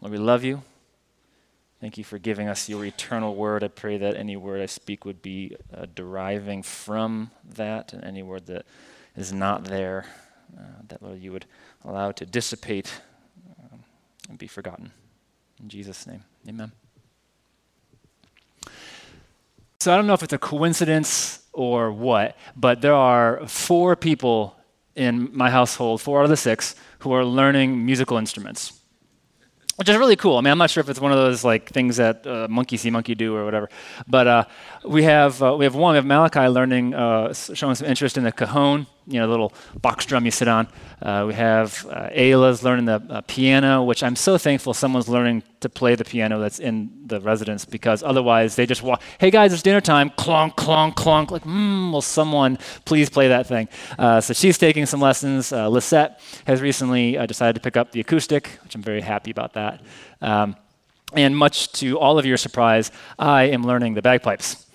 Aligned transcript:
Lord, 0.00 0.12
we 0.12 0.18
love 0.18 0.44
you. 0.44 0.62
Thank 1.80 1.98
you 1.98 2.04
for 2.04 2.18
giving 2.18 2.48
us 2.48 2.68
your 2.68 2.84
eternal 2.84 3.34
word. 3.34 3.62
I 3.62 3.68
pray 3.68 3.98
that 3.98 4.16
any 4.16 4.36
word 4.36 4.62
I 4.62 4.66
speak 4.66 5.04
would 5.04 5.20
be 5.20 5.54
uh, 5.76 5.86
deriving 5.94 6.62
from 6.62 7.30
that, 7.54 7.92
and 7.92 8.02
any 8.04 8.22
word 8.22 8.46
that 8.46 8.64
is 9.16 9.32
not 9.32 9.64
there, 9.64 10.06
uh, 10.56 10.62
that, 10.88 11.02
Lord, 11.02 11.20
you 11.20 11.30
would 11.32 11.44
allow 11.84 12.10
to 12.12 12.24
dissipate 12.24 12.90
um, 13.58 13.80
and 14.30 14.38
be 14.38 14.46
forgotten. 14.46 14.92
In 15.60 15.68
Jesus' 15.68 16.06
name, 16.06 16.24
amen. 16.48 16.72
So 19.80 19.92
I 19.92 19.96
don't 19.96 20.06
know 20.06 20.14
if 20.14 20.22
it's 20.22 20.32
a 20.32 20.38
coincidence 20.38 21.42
or 21.52 21.92
what, 21.92 22.34
but 22.56 22.80
there 22.80 22.94
are 22.94 23.46
four 23.46 23.94
people 23.94 24.56
in 24.96 25.28
my 25.36 25.50
household, 25.50 26.00
four 26.00 26.20
out 26.20 26.24
of 26.24 26.30
the 26.30 26.36
six, 26.38 26.74
who 27.00 27.12
are 27.12 27.24
learning 27.24 27.84
musical 27.84 28.16
instruments 28.16 28.80
which 29.76 29.88
is 29.88 29.96
really 29.96 30.16
cool. 30.16 30.36
I 30.36 30.40
mean, 30.40 30.52
I'm 30.52 30.58
not 30.58 30.70
sure 30.70 30.80
if 30.80 30.88
it's 30.88 31.00
one 31.00 31.12
of 31.12 31.18
those 31.18 31.44
like 31.44 31.70
things 31.70 31.96
that 31.96 32.26
uh, 32.26 32.46
monkey 32.48 32.76
see, 32.76 32.90
monkey 32.90 33.14
do, 33.14 33.34
or 33.34 33.44
whatever. 33.44 33.68
But 34.06 34.26
uh, 34.26 34.44
we 34.84 35.02
have 35.04 35.42
uh, 35.42 35.56
we 35.58 35.64
have 35.64 35.74
one. 35.74 35.92
We 35.94 35.96
have 35.96 36.06
Malachi 36.06 36.46
learning, 36.48 36.94
uh, 36.94 37.32
showing 37.32 37.74
some 37.74 37.88
interest 37.88 38.16
in 38.16 38.24
the 38.24 38.32
cajon, 38.32 38.86
you 39.06 39.20
know, 39.20 39.26
the 39.26 39.30
little 39.30 39.52
box 39.80 40.06
drum 40.06 40.24
you 40.24 40.30
sit 40.30 40.48
on. 40.48 40.66
Uh, 41.02 41.24
we 41.26 41.34
have 41.34 41.86
uh, 41.90 42.08
Ayla's 42.12 42.62
learning 42.62 42.86
the 42.86 43.02
uh, 43.10 43.20
piano, 43.26 43.82
which 43.82 44.02
I'm 44.02 44.16
so 44.16 44.38
thankful 44.38 44.72
someone's 44.72 45.08
learning 45.08 45.42
to 45.60 45.68
play 45.68 45.94
the 45.94 46.04
piano 46.04 46.38
that's 46.40 46.58
in 46.58 46.90
the 47.06 47.20
residence 47.20 47.64
because 47.64 48.02
otherwise 48.02 48.56
they 48.56 48.66
just 48.66 48.82
walk, 48.82 49.02
hey 49.18 49.30
guys, 49.30 49.52
it's 49.52 49.62
dinner 49.62 49.80
time, 49.80 50.10
clonk, 50.10 50.54
clonk, 50.54 50.94
clonk. 50.94 51.30
Like, 51.30 51.42
hmm, 51.42 51.92
will 51.92 52.02
someone 52.02 52.58
please 52.84 53.10
play 53.10 53.28
that 53.28 53.46
thing? 53.46 53.68
Uh, 53.98 54.20
so 54.20 54.32
she's 54.32 54.56
taking 54.56 54.86
some 54.86 55.00
lessons. 55.00 55.52
Uh, 55.52 55.68
Lisette 55.68 56.20
has 56.46 56.62
recently 56.62 57.18
uh, 57.18 57.26
decided 57.26 57.54
to 57.54 57.60
pick 57.60 57.76
up 57.76 57.92
the 57.92 58.00
acoustic, 58.00 58.58
which 58.62 58.74
I'm 58.74 58.82
very 58.82 59.02
happy 59.02 59.30
about 59.30 59.52
that. 59.54 59.82
Um, 60.22 60.56
and 61.12 61.36
much 61.36 61.70
to 61.72 61.98
all 61.98 62.18
of 62.18 62.26
your 62.26 62.36
surprise, 62.36 62.90
I 63.18 63.44
am 63.44 63.64
learning 63.64 63.94
the 63.94 64.02
bagpipes. 64.02 64.66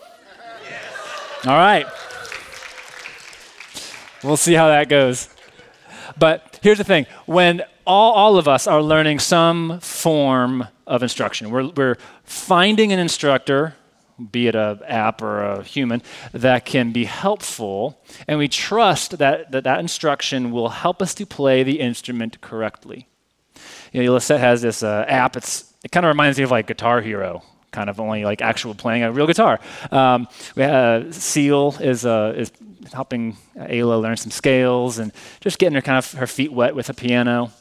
All 1.45 1.55
right. 1.58 1.86
We'll 4.23 4.38
see 4.38 4.53
how 4.53 4.67
that 4.67 4.89
goes. 4.89 5.30
But 6.17 6.59
here's 6.62 6.78
the 6.78 6.84
thing 6.84 7.06
when 7.25 7.64
all, 7.86 8.14
all 8.14 8.38
of 8.38 8.48
us 8.48 8.67
are 8.67 8.81
learning 8.81 9.20
some 9.20 9.80
form 9.80 10.67
of 10.86 11.03
instruction, 11.03 11.50
we're, 11.52 11.70
we're 11.70 11.98
finding 12.23 12.92
an 12.92 13.00
instructor, 13.00 13.76
be 14.31 14.48
it 14.48 14.56
an 14.56 14.81
app 14.86 15.22
or 15.22 15.44
a 15.44 15.64
human, 15.64 16.02
that 16.34 16.66
can 16.66 16.92
be 16.92 17.06
helpful, 17.06 18.02
and 18.28 18.38
we 18.38 18.48
trust 18.48 19.17
that 19.20 19.52
that, 19.52 19.64
that 19.64 19.80
instruction 19.80 20.52
will 20.52 20.70
help 20.70 21.02
us 21.02 21.14
to 21.14 21.26
play 21.26 21.64
the 21.64 21.80
instrument 21.80 22.42
correctly. 22.42 23.08
You 23.94 24.04
know, 24.04 24.14
Lisette 24.14 24.39
has 24.39 24.61
this 24.61 24.83
uh, 24.83 25.06
app, 25.08 25.38
it's, 25.38 25.73
it 25.83 25.92
kind 25.92 26.06
of 26.06 26.09
reminds 26.09 26.38
me 26.38 26.44
of 26.44 26.52
like 26.52 26.67
Guitar 26.67 27.02
Hero 27.02 27.44
kind 27.72 27.89
of 27.89 28.00
only 28.00 28.25
like 28.25 28.42
actual 28.42 28.73
playing 28.73 29.03
a 29.03 29.12
real 29.12 29.28
guitar. 29.28 29.59
Um, 29.92 30.28
we, 30.56 30.64
uh, 30.64 31.12
Seal 31.12 31.76
is, 31.80 32.06
uh, 32.06 32.34
is 32.36 32.52
helping 32.94 33.38
Ayla 33.56 34.02
learn 34.02 34.17
some 34.17 34.31
scales 34.31 35.00
and 35.00 35.11
just 35.42 35.59
getting 35.59 35.76
her 35.76 35.81
kind 35.81 35.98
of 35.98 36.11
her 36.14 36.28
feet 36.28 36.52
wet 36.52 36.76
with 36.76 36.89
a 36.89 36.94
piano. 36.94 37.52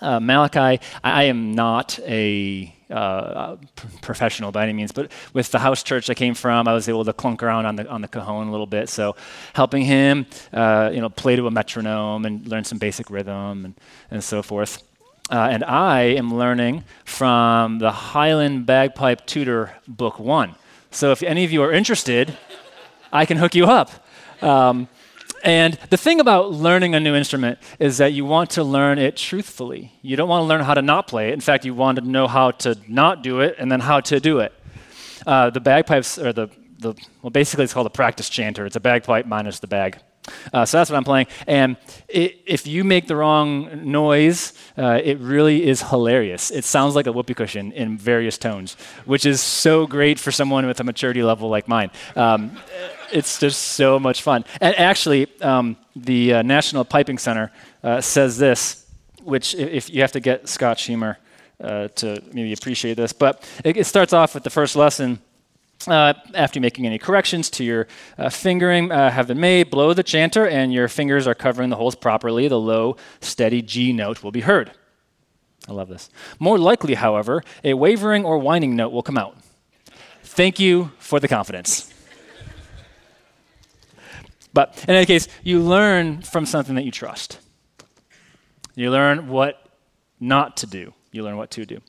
Uh, 0.00 0.20
Malachi, 0.20 0.80
I, 1.02 1.24
am 1.24 1.54
not 1.54 1.98
a 2.00 2.74
uh, 2.90 3.56
professional 4.02 4.52
by 4.52 4.64
any 4.64 4.72
means, 4.72 4.92
but 4.92 5.10
with 5.32 5.50
the 5.50 5.58
house 5.58 5.82
church 5.82 6.10
I 6.10 6.14
came 6.14 6.34
from, 6.34 6.68
I 6.68 6.74
was 6.74 6.88
able 6.88 7.04
to 7.04 7.12
clunk 7.12 7.42
around 7.42 7.66
on 7.66 7.76
the 7.76 7.88
on 7.88 8.02
the 8.02 8.08
cajon 8.08 8.48
a 8.48 8.50
little 8.50 8.66
bit. 8.66 8.88
So, 8.88 9.16
helping 9.54 9.82
him, 9.82 10.26
uh, 10.52 10.90
you 10.92 11.00
know, 11.00 11.08
play 11.08 11.36
to 11.36 11.46
a 11.46 11.50
metronome 11.50 12.26
and 12.26 12.46
learn 12.46 12.64
some 12.64 12.78
basic 12.78 13.10
rhythm 13.10 13.64
and, 13.64 13.74
and 14.10 14.22
so 14.22 14.42
forth. 14.42 14.82
Uh, 15.28 15.48
and 15.50 15.64
I 15.64 16.02
am 16.02 16.32
learning 16.32 16.84
from 17.04 17.80
the 17.80 17.90
Highland 17.90 18.64
Bagpipe 18.64 19.26
Tutor 19.26 19.74
Book 19.88 20.20
One. 20.20 20.54
So, 20.92 21.10
if 21.10 21.22
any 21.22 21.44
of 21.44 21.50
you 21.50 21.62
are 21.62 21.72
interested, 21.72 22.36
I 23.12 23.26
can 23.26 23.36
hook 23.36 23.54
you 23.56 23.64
up. 23.64 23.90
Um, 24.40 24.88
and 25.42 25.74
the 25.90 25.96
thing 25.96 26.20
about 26.20 26.52
learning 26.52 26.94
a 26.94 27.00
new 27.00 27.14
instrument 27.14 27.58
is 27.78 27.98
that 27.98 28.12
you 28.12 28.24
want 28.24 28.50
to 28.50 28.62
learn 28.62 28.98
it 28.98 29.16
truthfully. 29.16 29.92
You 30.00 30.16
don't 30.16 30.28
want 30.28 30.42
to 30.42 30.46
learn 30.46 30.60
how 30.60 30.74
to 30.74 30.82
not 30.82 31.08
play 31.08 31.30
it. 31.30 31.34
In 31.34 31.40
fact, 31.40 31.64
you 31.64 31.74
want 31.74 31.98
to 31.98 32.04
know 32.04 32.28
how 32.28 32.52
to 32.52 32.76
not 32.88 33.22
do 33.22 33.40
it 33.40 33.56
and 33.58 33.70
then 33.70 33.80
how 33.80 34.00
to 34.00 34.20
do 34.20 34.38
it. 34.38 34.52
Uh, 35.26 35.50
the 35.50 35.60
bagpipes, 35.60 36.18
or 36.18 36.32
the, 36.32 36.48
the, 36.78 36.94
well, 37.22 37.30
basically 37.30 37.64
it's 37.64 37.74
called 37.74 37.86
a 37.86 37.90
practice 37.90 38.28
chanter. 38.28 38.64
It's 38.64 38.76
a 38.76 38.80
bagpipe 38.80 39.26
minus 39.26 39.58
the 39.58 39.66
bag. 39.66 39.98
Uh, 40.52 40.64
so 40.64 40.78
that's 40.78 40.90
what 40.90 40.96
I'm 40.96 41.04
playing. 41.04 41.26
And 41.46 41.76
it, 42.08 42.40
if 42.46 42.66
you 42.66 42.84
make 42.84 43.06
the 43.06 43.16
wrong 43.16 43.90
noise, 43.90 44.52
uh, 44.76 45.00
it 45.02 45.18
really 45.18 45.66
is 45.66 45.82
hilarious. 45.82 46.50
It 46.50 46.64
sounds 46.64 46.94
like 46.94 47.06
a 47.06 47.12
whoopee 47.12 47.34
cushion 47.34 47.72
in 47.72 47.98
various 47.98 48.38
tones, 48.38 48.76
which 49.04 49.26
is 49.26 49.40
so 49.40 49.86
great 49.86 50.18
for 50.18 50.32
someone 50.32 50.66
with 50.66 50.80
a 50.80 50.84
maturity 50.84 51.22
level 51.22 51.48
like 51.48 51.68
mine. 51.68 51.90
Um, 52.14 52.58
it's 53.12 53.38
just 53.38 53.60
so 53.62 53.98
much 53.98 54.22
fun. 54.22 54.44
And 54.60 54.74
actually, 54.76 55.28
um, 55.40 55.76
the 55.94 56.34
uh, 56.34 56.42
National 56.42 56.84
Piping 56.84 57.18
Center 57.18 57.52
uh, 57.82 58.00
says 58.00 58.38
this, 58.38 58.86
which 59.22 59.54
if 59.54 59.90
you 59.90 60.00
have 60.00 60.12
to 60.12 60.20
get 60.20 60.48
Scotch 60.48 60.84
humor 60.84 61.18
uh, 61.60 61.88
to 61.88 62.22
maybe 62.32 62.52
appreciate 62.52 62.94
this, 62.94 63.12
but 63.12 63.48
it, 63.64 63.76
it 63.76 63.84
starts 63.84 64.12
off 64.12 64.34
with 64.34 64.44
the 64.44 64.50
first 64.50 64.76
lesson 64.76 65.20
uh, 65.86 66.14
after 66.34 66.60
making 66.60 66.86
any 66.86 66.98
corrections 66.98 67.50
to 67.50 67.64
your 67.64 67.86
uh, 68.18 68.28
fingering 68.28 68.90
uh, 68.90 69.10
have 69.10 69.28
been 69.28 69.40
made, 69.40 69.70
blow 69.70 69.92
the 69.92 70.02
chanter, 70.02 70.46
and 70.46 70.72
your 70.72 70.88
fingers 70.88 71.26
are 71.26 71.34
covering 71.34 71.70
the 71.70 71.76
holes 71.76 71.94
properly. 71.94 72.48
The 72.48 72.58
low, 72.58 72.96
steady 73.20 73.62
G 73.62 73.92
note 73.92 74.22
will 74.22 74.32
be 74.32 74.40
heard. 74.40 74.72
I 75.68 75.72
love 75.72 75.88
this. 75.88 76.10
More 76.38 76.58
likely, 76.58 76.94
however, 76.94 77.42
a 77.64 77.74
wavering 77.74 78.24
or 78.24 78.38
whining 78.38 78.76
note 78.76 78.92
will 78.92 79.02
come 79.02 79.18
out. 79.18 79.36
Thank 80.22 80.60
you 80.60 80.92
for 80.98 81.18
the 81.20 81.28
confidence. 81.28 81.92
but 84.52 84.84
in 84.88 84.94
any 84.94 85.06
case, 85.06 85.28
you 85.42 85.60
learn 85.60 86.22
from 86.22 86.46
something 86.46 86.74
that 86.76 86.84
you 86.84 86.90
trust. 86.90 87.38
You 88.74 88.90
learn 88.90 89.28
what 89.28 89.70
not 90.20 90.56
to 90.58 90.66
do, 90.66 90.92
you 91.10 91.22
learn 91.22 91.36
what 91.36 91.50
to 91.52 91.66
do. 91.66 91.80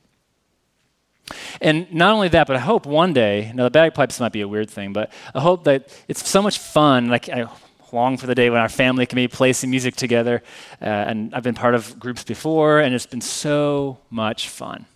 And 1.60 1.92
not 1.92 2.14
only 2.14 2.28
that, 2.28 2.46
but 2.46 2.56
I 2.56 2.60
hope 2.60 2.86
one 2.86 3.12
day, 3.12 3.52
now 3.54 3.64
the 3.64 3.70
bagpipes 3.70 4.20
might 4.20 4.32
be 4.32 4.40
a 4.40 4.48
weird 4.48 4.70
thing, 4.70 4.92
but 4.92 5.12
I 5.34 5.40
hope 5.40 5.64
that 5.64 5.94
it's 6.08 6.28
so 6.28 6.42
much 6.42 6.58
fun. 6.58 7.08
Like 7.08 7.28
I 7.28 7.48
long 7.92 8.16
for 8.16 8.26
the 8.26 8.34
day 8.34 8.50
when 8.50 8.60
our 8.60 8.68
family 8.68 9.06
can 9.06 9.16
be 9.16 9.52
some 9.52 9.70
music 9.70 9.96
together. 9.96 10.42
Uh, 10.80 10.84
and 10.84 11.34
I've 11.34 11.42
been 11.42 11.54
part 11.54 11.74
of 11.74 11.98
groups 11.98 12.24
before, 12.24 12.80
and 12.80 12.94
it's 12.94 13.06
been 13.06 13.20
so 13.20 13.98
much 14.10 14.48
fun. 14.48 14.86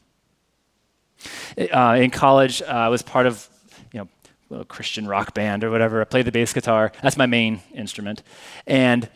Uh, 1.73 1.99
in 2.01 2.11
college, 2.11 2.63
uh, 2.63 2.67
I 2.67 2.89
was 2.89 3.03
part 3.03 3.27
of 3.27 3.49
you 3.93 4.09
know 4.51 4.61
a 4.61 4.65
Christian 4.65 5.07
rock 5.07 5.35
band 5.35 5.65
or 5.65 5.71
whatever. 5.71 6.01
I 6.01 6.05
played 6.05 6.25
the 6.25 6.33
bass 6.33 6.53
guitar. 6.53 6.93
That's 7.03 7.17
my 7.17 7.27
main 7.27 7.61
instrument, 7.75 8.23
and 8.67 9.09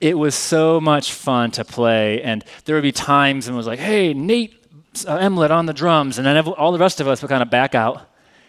it 0.00 0.18
was 0.18 0.34
so 0.34 0.80
much 0.80 1.12
fun 1.12 1.50
to 1.52 1.64
play. 1.64 2.22
And 2.22 2.44
there 2.64 2.76
would 2.76 2.82
be 2.82 2.92
times 2.92 3.46
when 3.46 3.54
it 3.54 3.56
was 3.56 3.66
like, 3.66 3.78
"Hey, 3.78 4.12
Nate, 4.12 4.54
uh, 5.06 5.18
Emlet 5.18 5.50
on 5.50 5.66
the 5.66 5.72
drums, 5.72 6.18
and 6.18 6.26
then 6.26 6.38
all 6.38 6.72
the 6.72 6.78
rest 6.78 7.00
of 7.00 7.08
us 7.08 7.22
would 7.22 7.28
kind 7.28 7.42
of 7.42 7.50
back 7.50 7.74
out, 7.74 8.08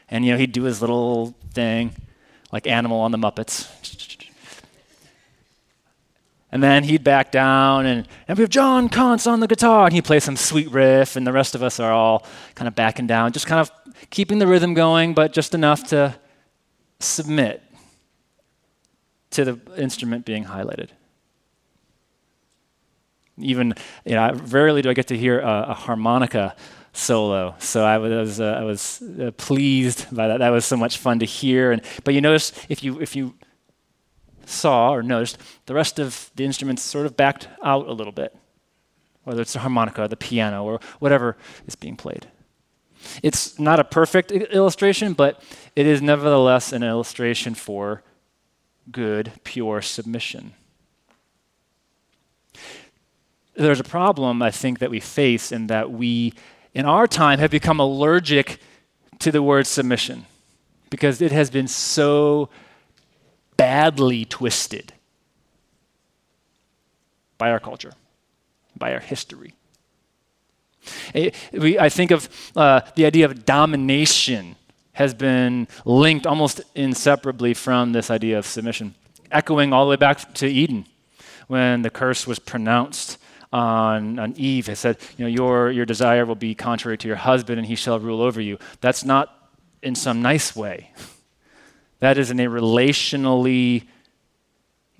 and 0.10 0.26
you 0.26 0.32
know 0.32 0.38
he'd 0.38 0.52
do 0.52 0.64
his 0.64 0.82
little 0.82 1.36
thing, 1.54 1.94
like 2.52 2.68
Animal 2.68 3.00
on 3.00 3.12
the 3.12 3.18
Muppets. 3.18 3.70
And 6.52 6.64
then 6.64 6.84
he'd 6.84 7.04
back 7.04 7.32
down, 7.32 7.86
and, 7.86 8.08
and 8.28 8.38
we 8.38 8.42
have 8.42 8.50
John 8.50 8.90
Contz 8.90 9.28
on 9.28 9.40
the 9.40 9.48
guitar, 9.48 9.86
and 9.86 9.94
he'd 9.94 10.06
play 10.06 10.20
some 10.20 10.36
sweet 10.36 10.72
riff, 10.72 11.16
and 11.16 11.28
the 11.28 11.32
rest 11.32 11.54
of 11.54 11.62
us 11.62 11.80
are 11.80 11.92
all 11.92 12.26
kind 12.56 12.68
of 12.68 12.74
backing 12.74 13.06
down, 13.06 13.32
just 13.34 13.46
kind 13.46 13.60
of 13.60 13.72
keeping 14.10 14.40
the 14.40 14.48
rhythm 14.48 14.74
going, 14.74 15.14
but 15.14 15.32
just 15.32 15.54
enough 15.54 15.84
to 15.90 16.16
submit 17.00 17.62
to 19.30 19.46
the 19.46 19.60
instrument 19.78 20.26
being 20.26 20.46
highlighted 20.46 20.90
even 23.40 23.74
you 24.06 24.16
know, 24.16 24.34
rarely 24.48 24.82
do 24.82 24.90
I 24.90 24.94
get 24.94 25.08
to 25.08 25.18
hear 25.18 25.40
a, 25.40 25.68
a 25.70 25.74
harmonica 25.74 26.56
solo. 26.94 27.56
So 27.59 27.86
I 27.86 27.97
was 27.97 28.40
uh, 28.40 28.58
I 28.59 28.64
was 28.64 29.02
uh, 29.02 29.32
pleased 29.38 30.14
by 30.16 30.28
that. 30.28 30.40
That 30.40 30.50
was 30.50 30.66
so 30.66 30.78
much 30.78 30.97
fun 30.97 31.20
to 31.20 31.26
hear. 31.26 31.72
And 31.72 31.82
but 32.03 32.14
you 32.14 32.22
notice 32.22 32.52
if 32.70 32.84
you 32.84 33.00
if 33.00 33.16
you 33.16 33.36
saw 34.46 34.91
or 34.91 35.03
noticed 35.03 35.38
the 35.68 35.74
rest 35.74 36.00
of 36.00 36.32
the 36.36 36.44
instruments 36.44 36.82
sort 36.82 37.06
of 37.06 37.16
backed 37.16 37.47
out 37.64 37.88
a 37.88 37.94
little 37.94 38.14
bit, 38.14 38.36
whether 39.24 39.42
it's 39.42 39.53
the 39.53 39.59
harmonica 39.59 40.03
or 40.03 40.08
the 40.08 40.18
piano 40.18 40.64
or 40.64 40.80
whatever 41.00 41.38
is 41.68 41.76
being 41.76 41.96
played. 41.96 42.28
It's 43.24 43.58
not 43.58 43.80
a 43.80 43.85
perfect 43.85 44.32
illustration, 44.32 45.14
but 45.14 45.42
it 45.76 45.85
is 45.85 46.02
nevertheless 46.02 46.74
an 46.74 46.84
illustration 46.84 47.56
for 47.56 48.03
good, 48.92 49.32
pure 49.44 49.82
submission 49.82 50.53
there's 53.64 53.79
a 53.79 53.84
problem, 53.84 54.41
I 54.41 54.52
think, 54.52 54.79
that 54.79 54.90
we 54.90 55.00
face 55.00 55.52
in 55.52 55.67
that 55.67 55.91
we, 55.91 56.34
in 56.73 56.85
our 56.85 57.08
time, 57.08 57.40
have 57.40 57.52
become 57.52 57.79
allergic 57.79 58.59
to 59.20 59.32
the 59.32 59.44
word 59.44 59.67
submission 59.67 60.26
because 60.90 61.22
it 61.22 61.32
has 61.32 61.50
been 61.50 61.67
so 61.67 62.50
badly 63.58 64.23
twisted 64.23 64.94
by 67.38 67.52
our 67.52 67.59
culture, 67.59 67.91
by 68.78 68.94
our 68.94 69.02
history. 69.02 69.53
It, 71.14 71.35
we, 71.52 71.78
I 71.78 71.90
think 71.90 72.11
of 72.11 72.29
uh, 72.56 72.82
the 72.96 73.06
idea 73.06 73.26
of 73.26 73.46
domination 73.46 74.56
has 74.94 75.14
been 75.14 75.67
linked 75.84 76.26
almost 76.26 76.61
inseparably 76.76 77.53
from 77.53 77.91
this 77.91 78.09
idea 78.09 78.38
of 78.38 78.46
submission, 78.46 78.96
echoing 79.32 79.73
all 79.73 79.85
the 79.85 79.90
way 79.90 79.96
back 79.97 80.34
to 80.35 80.47
Eden 80.47 80.85
when 81.47 81.82
the 81.82 81.90
curse 81.90 82.26
was 82.26 82.40
pronounced 82.40 83.17
on, 83.51 84.19
on 84.19 84.34
Eve. 84.37 84.69
It 84.69 84.75
said, 84.75 84.97
you 85.17 85.25
know, 85.25 85.29
your, 85.29 85.72
your 85.72 85.85
desire 85.85 86.25
will 86.25 86.35
be 86.35 86.55
contrary 86.55 86.97
to 86.99 87.07
your 87.07 87.17
husband 87.17 87.59
and 87.59 87.67
he 87.67 87.75
shall 87.75 87.99
rule 87.99 88.22
over 88.22 88.40
you. 88.40 88.59
That's 88.81 89.03
not 89.03 89.51
in 89.81 89.96
some 89.96 90.22
nice 90.22 90.55
way. 90.55 90.91
That 91.99 92.17
is 92.17 92.31
in 92.31 92.40
a 92.40 92.46
relationally 92.46 93.84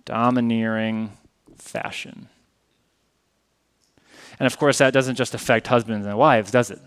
domineering 0.04 1.18
fashion. 1.56 2.28
And 4.38 4.46
of 4.46 4.58
course, 4.58 4.80
that 4.80 4.94
doesn't 4.94 5.16
just 5.16 5.34
affect 5.34 5.68
husbands 5.68 6.06
and 6.06 6.18
wives, 6.18 6.52
does 6.52 6.72
it? 6.72 6.82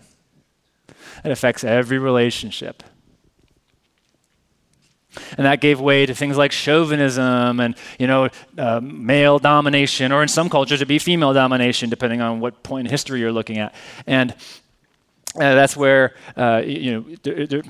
It 1.25 1.31
affects 1.31 1.63
every 1.63 1.97
relationship. 1.97 2.83
And 5.37 5.45
that 5.45 5.61
gave 5.61 5.79
way 5.79 6.05
to 6.05 6.15
things 6.15 6.37
like 6.37 6.51
chauvinism 6.51 7.59
and, 7.59 7.75
you 7.99 8.07
know, 8.07 8.29
uh, 8.57 8.79
male 8.81 9.39
domination, 9.39 10.11
or 10.11 10.21
in 10.21 10.27
some 10.27 10.49
cultures, 10.49 10.79
it'd 10.79 10.87
be 10.87 10.99
female 10.99 11.33
domination, 11.33 11.89
depending 11.89 12.21
on 12.21 12.39
what 12.39 12.63
point 12.63 12.87
in 12.87 12.91
history 12.91 13.19
you're 13.19 13.31
looking 13.31 13.59
at. 13.59 13.75
And 14.07 14.31
uh, 15.35 15.55
that's 15.55 15.75
where, 15.75 16.15
uh, 16.35 16.61
you 16.65 16.91
know, 16.91 17.15
there, 17.23 17.47
there, 17.47 17.61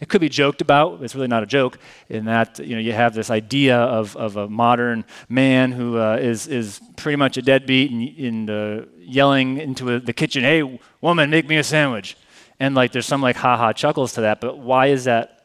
it 0.00 0.08
could 0.08 0.20
be 0.20 0.28
joked 0.28 0.60
about. 0.60 1.02
It's 1.02 1.14
really 1.14 1.28
not 1.28 1.42
a 1.42 1.46
joke 1.46 1.78
in 2.08 2.26
that 2.26 2.58
you 2.60 2.76
know 2.76 2.80
you 2.80 2.92
have 2.92 3.14
this 3.14 3.30
idea 3.30 3.76
of, 3.76 4.16
of 4.16 4.36
a 4.36 4.48
modern 4.48 5.04
man 5.28 5.72
who 5.72 5.98
uh, 5.98 6.18
is 6.20 6.46
is 6.46 6.80
pretty 6.96 7.16
much 7.16 7.36
a 7.36 7.42
deadbeat 7.42 7.90
and, 7.90 8.86
yelling 9.00 9.56
into 9.56 9.94
a, 9.94 9.98
the 9.98 10.12
kitchen, 10.12 10.44
"Hey, 10.44 10.78
woman, 11.00 11.30
make 11.30 11.48
me 11.48 11.56
a 11.56 11.64
sandwich," 11.64 12.16
and 12.60 12.74
like 12.74 12.92
there's 12.92 13.06
some 13.06 13.22
like 13.22 13.36
ha 13.36 13.56
ha 13.56 13.72
chuckles 13.72 14.12
to 14.14 14.20
that. 14.22 14.40
But 14.40 14.58
why 14.58 14.86
is 14.86 15.04
that? 15.04 15.37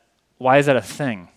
Why 0.43 0.57
is 0.57 0.65
that 0.65 0.75
a 0.75 0.81
thing? 0.81 1.29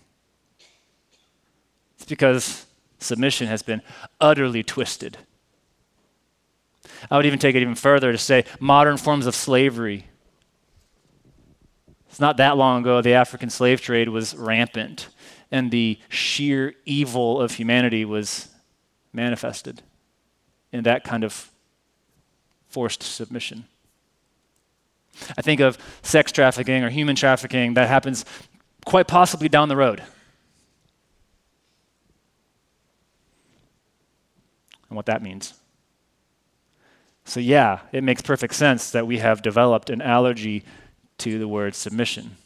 It's 1.95 2.05
because 2.05 2.65
submission 2.99 3.47
has 3.47 3.61
been 3.61 3.81
utterly 4.19 4.63
twisted. 4.63 5.17
I 7.09 7.15
would 7.15 7.25
even 7.25 7.39
take 7.39 7.55
it 7.55 7.61
even 7.61 7.75
further 7.75 8.11
to 8.11 8.17
say 8.17 8.43
modern 8.59 8.97
forms 8.97 9.25
of 9.25 9.33
slavery 9.35 10.07
it's 12.09 12.19
not 12.19 12.37
that 12.37 12.57
long 12.57 12.81
ago 12.81 12.99
the 12.99 13.13
African 13.13 13.51
slave 13.51 13.79
trade 13.79 14.09
was 14.09 14.33
rampant 14.33 15.09
and 15.51 15.69
the 15.69 15.99
sheer 16.09 16.73
evil 16.83 17.39
of 17.39 17.51
humanity 17.51 18.05
was 18.05 18.49
manifested 19.13 19.83
in 20.71 20.83
that 20.85 21.03
kind 21.03 21.23
of 21.23 21.51
forced 22.69 23.03
submission. 23.03 23.65
I 25.37 25.43
think 25.43 25.61
of 25.61 25.77
sex 26.01 26.31
trafficking 26.31 26.83
or 26.83 26.89
human 26.89 27.15
trafficking 27.15 27.75
that 27.75 27.87
happens 27.87 28.25
quite 28.87 29.07
possibly 29.07 29.49
down 29.49 29.67
the 29.67 29.75
road. 29.75 30.01
And 34.89 34.95
what 34.95 35.05
that 35.07 35.21
means. 35.21 35.53
So, 37.25 37.41
yeah, 37.41 37.79
it 37.91 38.01
makes 38.01 38.21
perfect 38.21 38.55
sense 38.55 38.89
that 38.91 39.05
we 39.05 39.17
have 39.17 39.41
developed 39.41 39.89
an 39.89 40.01
allergy 40.01 40.63
to 41.17 41.37
the 41.37 41.47
word 41.47 41.75
submission? 41.75 42.37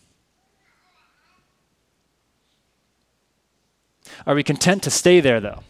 Are 4.26 4.34
we 4.34 4.44
content 4.44 4.82
to 4.84 4.90
stay 4.90 5.20
there, 5.20 5.40
though? 5.40 5.64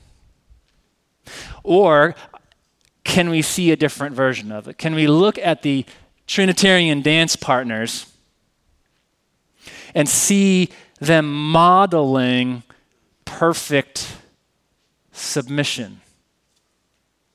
Or 1.64 2.16
can 3.04 3.30
we 3.30 3.42
see 3.42 3.72
a 3.72 3.76
different 3.76 4.16
version 4.16 4.52
of 4.54 4.70
it? 4.70 4.78
Can 4.78 4.96
we 4.96 5.08
look 5.08 5.38
at 5.38 5.64
the 5.64 5.86
Trinitarian 6.28 7.02
dance 7.02 7.36
partners 7.36 8.11
and 9.94 10.08
see 10.08 10.70
them 11.00 11.32
modeling 11.52 12.64
perfect 13.26 14.18
submission? 15.12 16.02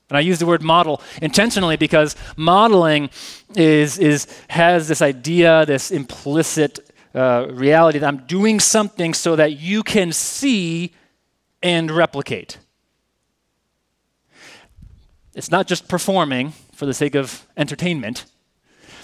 And 0.09 0.17
I 0.17 0.21
use 0.21 0.39
the 0.39 0.45
word 0.45 0.61
model 0.61 1.01
intentionally 1.21 1.75
because 1.75 2.15
modeling 2.37 3.09
is, 3.55 3.99
is, 3.99 4.27
has 4.47 4.87
this 4.87 5.01
idea, 5.01 5.65
this 5.65 5.91
implicit 5.91 6.79
uh, 7.13 7.47
reality 7.49 7.99
that 7.99 8.07
I'm 8.07 8.25
doing 8.25 8.59
something 8.59 9.13
so 9.13 9.35
that 9.35 9.59
you 9.59 9.83
can 9.83 10.13
see 10.13 10.93
and 11.61 11.91
replicate. 11.91 12.57
It's 15.33 15.51
not 15.51 15.67
just 15.67 15.87
performing 15.87 16.53
for 16.73 16.85
the 16.85 16.93
sake 16.93 17.15
of 17.15 17.45
entertainment. 17.57 18.25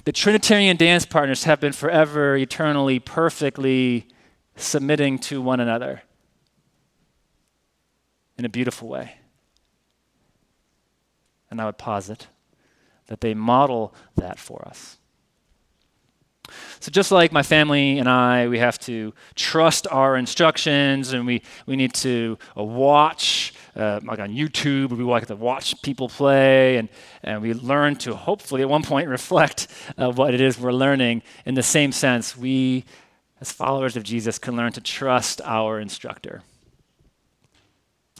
The 0.06 0.12
Trinitarian 0.12 0.76
dance 0.78 1.06
partners 1.06 1.46
have 1.46 1.60
been 1.60 1.74
forever, 1.74 2.36
eternally, 2.36 3.00
perfectly 3.00 4.08
submitting 4.56 5.18
to 5.18 5.42
one 5.42 5.60
another 5.60 6.04
in 8.38 8.46
a 8.46 8.50
beautiful 8.50 8.88
way 8.88 9.16
and 11.54 11.62
I 11.62 11.66
would 11.66 11.78
posit 11.78 12.30
that 13.06 13.22
they 13.22 13.36
model 13.36 13.94
that 14.16 14.40
for 14.40 14.68
us. 14.68 14.98
So, 16.80 16.92
just 16.92 17.12
like 17.12 17.32
my 17.32 17.44
family 17.44 18.00
and 18.00 18.10
I, 18.10 18.48
we 18.50 18.60
have 18.60 18.78
to 18.80 19.14
trust 19.36 19.88
our 19.90 20.18
instructions 20.18 21.14
and 21.14 21.26
we, 21.26 21.42
we 21.66 21.78
need 21.78 21.94
to 21.96 22.38
uh, 22.58 22.64
watch, 22.64 23.54
uh, 23.76 24.02
like 24.04 24.20
on 24.20 24.30
YouTube, 24.30 24.90
we 24.92 25.04
like 25.04 25.28
to 25.28 25.36
watch 25.36 25.82
people 25.82 26.10
play 26.10 26.78
and, 26.78 26.90
and 27.24 27.42
we 27.42 27.54
learn 27.54 27.96
to 27.98 28.16
hopefully 28.16 28.62
at 28.62 28.70
one 28.70 28.84
point 28.84 29.08
reflect 29.20 29.68
uh, 29.98 30.12
what 30.12 30.34
it 30.34 30.42
is 30.42 30.60
we're 30.60 30.74
learning. 30.74 31.24
In 31.46 31.56
the 31.56 31.64
same 31.64 31.94
sense, 31.94 32.36
we, 32.36 32.84
as 33.40 33.52
followers 33.52 33.96
of 33.96 34.04
Jesus, 34.04 34.38
can 34.38 34.58
learn 34.58 34.74
to 34.74 34.82
trust 34.82 35.42
our 35.46 35.80
instructor 35.80 36.44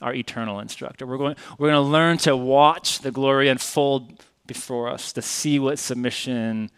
our 0.02 0.14
eternal 0.14 0.60
instructor. 0.60 1.06
We're 1.06 1.18
going, 1.18 1.38
we're 1.58 1.70
going 1.70 1.82
to 1.82 1.90
learn 1.90 2.18
to 2.20 2.36
watch 2.36 3.00
the 3.00 3.12
glory 3.12 3.48
unfold 3.48 4.22
before 4.46 4.90
us, 4.90 5.14
to 5.14 5.22
see 5.22 5.60
what 5.60 5.80
submission, 5.80 6.72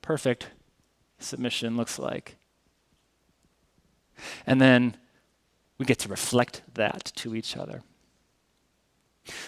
perfect 0.00 0.46
submission, 1.22 1.76
looks 1.76 1.98
like. 1.98 2.36
And 4.46 4.60
then 4.60 4.96
we 5.78 5.86
get 5.86 5.98
to 6.00 6.08
reflect 6.08 6.62
that 6.74 7.12
to 7.16 7.34
each 7.34 7.56
other. 7.56 7.82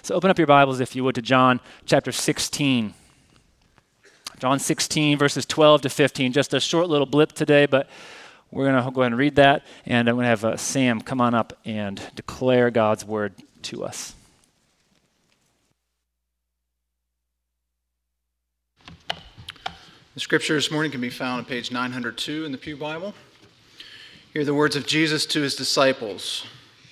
So 0.03 0.15
open 0.15 0.31
up 0.31 0.39
your 0.39 0.47
Bibles, 0.47 0.81
if 0.81 0.95
you 0.97 1.05
would, 1.05 1.15
to 1.17 1.23
John 1.23 1.61
chapter 1.85 2.13
16. 2.13 2.95
John 4.39 4.59
16, 4.59 5.19
verses 5.19 5.47
12 5.47 5.83
to 5.83 5.89
15. 5.89 6.33
Just 6.33 6.55
a 6.55 6.61
short 6.61 6.89
little 6.89 7.07
blip 7.07 7.33
today, 7.33 7.67
but 7.67 7.89
we're 8.51 8.71
going 8.71 8.85
to 8.85 8.91
go 8.91 9.03
ahead 9.03 9.13
and 9.13 9.19
read 9.19 9.37
that, 9.37 9.65
and 9.87 10.09
I'm 10.09 10.17
going 10.17 10.25
to 10.25 10.29
have 10.29 10.45
uh, 10.45 10.57
Sam 10.57 11.01
come 11.01 11.21
on 11.21 11.35
up 11.35 11.59
and 11.65 12.01
declare 12.15 12.71
God's 12.71 13.05
word 13.05 13.35
to 13.63 13.85
us. 13.85 14.15
The 20.15 20.21
scripture 20.21 20.57
this 20.57 20.71
morning 20.71 20.93
can 20.93 21.01
be 21.01 21.09
found 21.09 21.39
on 21.39 21.45
page 21.47 21.73
902 21.73 22.45
in 22.45 22.53
the 22.53 22.59
Pew 22.59 22.77
Bible. 22.77 23.15
Hear 24.35 24.45
the 24.45 24.53
words 24.53 24.77
of 24.77 24.87
Jesus 24.87 25.25
to 25.25 25.41
his 25.41 25.57
disciples, 25.57 26.45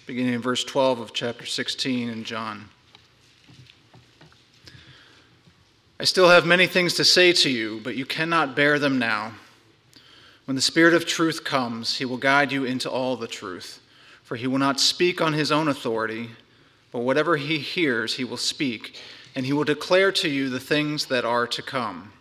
beginning 0.06 0.32
in 0.32 0.40
verse 0.40 0.64
12 0.64 1.00
of 1.00 1.12
chapter 1.12 1.44
16 1.44 2.08
in 2.08 2.24
John. 2.24 2.70
I 6.00 6.04
still 6.04 6.30
have 6.30 6.46
many 6.46 6.66
things 6.66 6.94
to 6.94 7.04
say 7.04 7.34
to 7.34 7.50
you, 7.50 7.82
but 7.84 7.94
you 7.94 8.06
cannot 8.06 8.56
bear 8.56 8.78
them 8.78 8.98
now. 8.98 9.32
When 10.46 10.54
the 10.54 10.62
Spirit 10.62 10.94
of 10.94 11.04
truth 11.04 11.44
comes, 11.44 11.98
he 11.98 12.06
will 12.06 12.16
guide 12.16 12.50
you 12.50 12.64
into 12.64 12.90
all 12.90 13.16
the 13.16 13.28
truth. 13.28 13.82
For 14.22 14.36
he 14.36 14.46
will 14.46 14.56
not 14.56 14.80
speak 14.80 15.20
on 15.20 15.34
his 15.34 15.52
own 15.52 15.68
authority, 15.68 16.30
but 16.90 17.00
whatever 17.00 17.36
he 17.36 17.58
hears, 17.58 18.14
he 18.14 18.24
will 18.24 18.38
speak, 18.38 18.98
and 19.34 19.44
he 19.44 19.52
will 19.52 19.64
declare 19.64 20.10
to 20.10 20.30
you 20.30 20.48
the 20.48 20.58
things 20.58 21.04
that 21.06 21.26
are 21.26 21.46
to 21.48 21.60
come. 21.60 22.12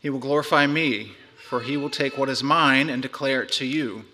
He 0.00 0.08
will 0.08 0.18
glorify 0.18 0.66
me, 0.66 1.12
for 1.48 1.60
he 1.60 1.76
will 1.76 1.90
take 1.90 2.16
what 2.16 2.30
is 2.30 2.42
mine 2.42 2.88
and 2.88 3.02
declare 3.02 3.42
it 3.42 3.52
to 3.52 3.66
you. 3.66 4.06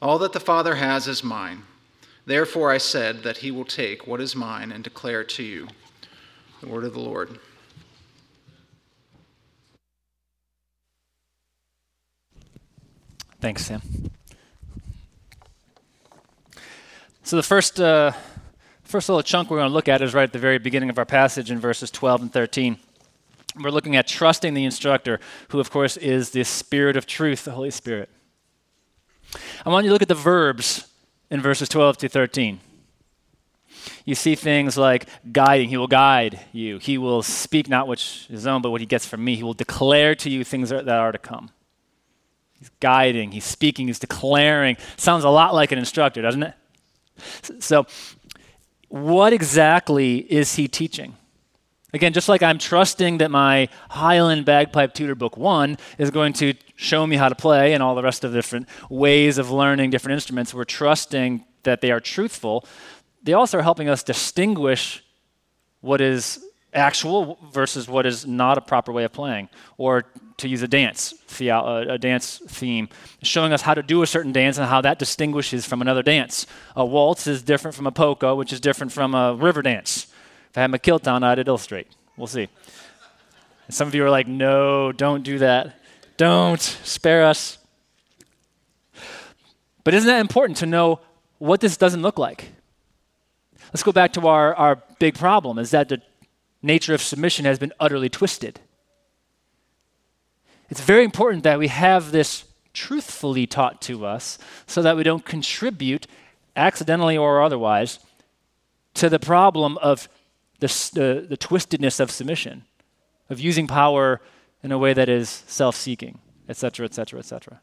All 0.00 0.18
that 0.18 0.32
the 0.32 0.40
Father 0.40 0.76
has 0.76 1.06
is 1.06 1.22
mine. 1.22 1.62
Therefore 2.24 2.70
I 2.70 2.78
said 2.78 3.22
that 3.22 3.38
he 3.38 3.50
will 3.50 3.64
take 3.64 4.06
what 4.06 4.20
is 4.20 4.34
mine 4.34 4.72
and 4.72 4.82
declare 4.82 5.20
it 5.22 5.28
to 5.30 5.42
you. 5.42 5.68
The 6.60 6.68
word 6.68 6.84
of 6.84 6.94
the 6.94 7.00
Lord. 7.00 7.38
Thanks, 13.40 13.66
Sam. 13.66 13.82
So 17.22 17.36
the 17.36 17.42
first, 17.42 17.78
uh, 17.78 18.12
first 18.82 19.08
little 19.08 19.22
chunk 19.22 19.50
we're 19.50 19.58
going 19.58 19.68
to 19.68 19.74
look 19.74 19.88
at 19.88 20.00
is 20.00 20.14
right 20.14 20.24
at 20.24 20.32
the 20.32 20.38
very 20.38 20.58
beginning 20.58 20.90
of 20.90 20.98
our 20.98 21.04
passage 21.04 21.50
in 21.50 21.60
verses 21.60 21.90
12 21.90 22.22
and 22.22 22.32
13. 22.32 22.78
We're 23.62 23.70
looking 23.70 23.96
at 23.96 24.06
trusting 24.06 24.54
the 24.54 24.64
instructor, 24.64 25.20
who, 25.48 25.60
of 25.60 25.70
course, 25.70 25.96
is 25.96 26.30
the 26.30 26.44
Spirit 26.44 26.96
of 26.96 27.06
truth, 27.06 27.44
the 27.44 27.52
Holy 27.52 27.70
Spirit. 27.70 28.08
I 29.64 29.68
want 29.68 29.84
you 29.84 29.90
to 29.90 29.92
look 29.92 30.02
at 30.02 30.08
the 30.08 30.14
verbs 30.14 30.88
in 31.30 31.40
verses 31.40 31.68
12 31.68 31.98
to 31.98 32.08
13. 32.08 32.60
you 34.04 34.14
see 34.14 34.34
things 34.34 34.76
like 34.76 35.06
guiding. 35.32 35.68
He 35.68 35.76
will 35.76 35.86
guide 35.86 36.40
you. 36.52 36.78
He 36.78 36.98
will 36.98 37.22
speak 37.22 37.68
not 37.68 37.88
which 37.88 38.26
his 38.28 38.46
own, 38.46 38.62
but 38.62 38.70
what 38.70 38.80
he 38.80 38.86
gets 38.86 39.06
from 39.06 39.24
me. 39.24 39.36
He 39.36 39.42
will 39.42 39.54
declare 39.54 40.14
to 40.16 40.30
you 40.30 40.44
things 40.44 40.70
that 40.70 40.88
are 40.88 41.12
to 41.12 41.18
come. 41.18 41.50
He's 42.58 42.70
guiding, 42.80 43.32
he's 43.32 43.44
speaking, 43.44 43.86
he's 43.86 44.00
declaring. 44.00 44.76
Sounds 44.96 45.24
a 45.24 45.28
lot 45.28 45.54
like 45.54 45.70
an 45.70 45.78
instructor, 45.78 46.22
doesn't 46.22 46.42
it? 46.42 46.54
So, 47.60 47.86
what 48.88 49.32
exactly 49.32 50.18
is 50.32 50.56
he 50.56 50.66
teaching? 50.66 51.16
Again, 51.94 52.12
just 52.12 52.28
like 52.28 52.42
I'm 52.42 52.58
trusting 52.58 53.18
that 53.18 53.30
my 53.30 53.68
Highland 53.88 54.44
Bagpipe 54.44 54.92
Tutor 54.92 55.14
Book 55.14 55.38
1 55.38 55.78
is 55.96 56.10
going 56.10 56.34
to 56.34 56.52
show 56.76 57.06
me 57.06 57.16
how 57.16 57.30
to 57.30 57.34
play 57.34 57.72
and 57.72 57.82
all 57.82 57.94
the 57.94 58.02
rest 58.02 58.24
of 58.24 58.32
the 58.32 58.38
different 58.38 58.68
ways 58.90 59.38
of 59.38 59.50
learning 59.50 59.88
different 59.88 60.12
instruments, 60.12 60.52
we're 60.52 60.64
trusting 60.64 61.46
that 61.62 61.80
they 61.80 61.90
are 61.90 61.98
truthful. 61.98 62.66
They 63.22 63.32
also 63.32 63.58
are 63.58 63.62
helping 63.62 63.88
us 63.88 64.02
distinguish 64.02 65.02
what 65.80 66.02
is 66.02 66.44
actual 66.74 67.38
versus 67.52 67.88
what 67.88 68.04
is 68.04 68.26
not 68.26 68.58
a 68.58 68.60
proper 68.60 68.92
way 68.92 69.04
of 69.04 69.12
playing, 69.14 69.48
or 69.78 70.04
to 70.36 70.46
use 70.46 70.60
a 70.60 70.68
dance, 70.68 71.14
uh, 71.40 71.84
a 71.88 71.96
dance 71.96 72.42
theme, 72.48 72.90
showing 73.22 73.54
us 73.54 73.62
how 73.62 73.72
to 73.72 73.82
do 73.82 74.02
a 74.02 74.06
certain 74.06 74.30
dance 74.30 74.58
and 74.58 74.66
how 74.66 74.82
that 74.82 74.98
distinguishes 74.98 75.64
from 75.64 75.80
another 75.80 76.02
dance. 76.02 76.46
A 76.76 76.84
waltz 76.84 77.26
is 77.26 77.42
different 77.42 77.74
from 77.74 77.86
a 77.86 77.92
polka, 77.92 78.34
which 78.34 78.52
is 78.52 78.60
different 78.60 78.92
from 78.92 79.14
a 79.14 79.34
river 79.34 79.62
dance. 79.62 80.06
If 80.50 80.58
I 80.58 80.62
had 80.62 80.70
my 80.70 80.78
kilt 80.78 81.06
on, 81.06 81.22
I'd 81.22 81.46
illustrate. 81.46 81.88
We'll 82.16 82.26
see. 82.26 82.48
And 83.66 83.74
some 83.74 83.88
of 83.88 83.94
you 83.94 84.04
are 84.04 84.10
like, 84.10 84.26
no, 84.26 84.92
don't 84.92 85.22
do 85.22 85.38
that. 85.38 85.78
Don't. 86.16 86.60
Spare 86.60 87.24
us. 87.24 87.58
But 89.84 89.94
isn't 89.94 90.08
that 90.08 90.20
important 90.20 90.58
to 90.58 90.66
know 90.66 91.00
what 91.38 91.60
this 91.60 91.76
doesn't 91.76 92.02
look 92.02 92.18
like? 92.18 92.50
Let's 93.72 93.82
go 93.82 93.92
back 93.92 94.12
to 94.14 94.26
our, 94.26 94.54
our 94.54 94.82
big 94.98 95.14
problem 95.14 95.58
is 95.58 95.70
that 95.70 95.88
the 95.88 96.02
nature 96.62 96.94
of 96.94 97.02
submission 97.02 97.44
has 97.44 97.58
been 97.58 97.72
utterly 97.78 98.08
twisted. 98.08 98.60
It's 100.70 100.80
very 100.80 101.04
important 101.04 101.44
that 101.44 101.58
we 101.58 101.68
have 101.68 102.10
this 102.10 102.44
truthfully 102.72 103.46
taught 103.46 103.80
to 103.82 104.06
us 104.06 104.38
so 104.66 104.82
that 104.82 104.96
we 104.96 105.02
don't 105.02 105.24
contribute, 105.24 106.06
accidentally 106.56 107.16
or 107.16 107.42
otherwise, 107.42 107.98
to 108.94 109.08
the 109.08 109.18
problem 109.18 109.78
of 109.78 110.08
the, 110.60 110.66
the, 110.94 111.26
the 111.28 111.36
twistedness 111.36 112.00
of 112.00 112.10
submission, 112.10 112.64
of 113.30 113.40
using 113.40 113.66
power 113.66 114.20
in 114.62 114.72
a 114.72 114.78
way 114.78 114.92
that 114.92 115.08
is 115.08 115.28
self 115.46 115.76
seeking, 115.76 116.18
etc., 116.48 116.84
etc., 116.84 117.18
etc. 117.20 117.60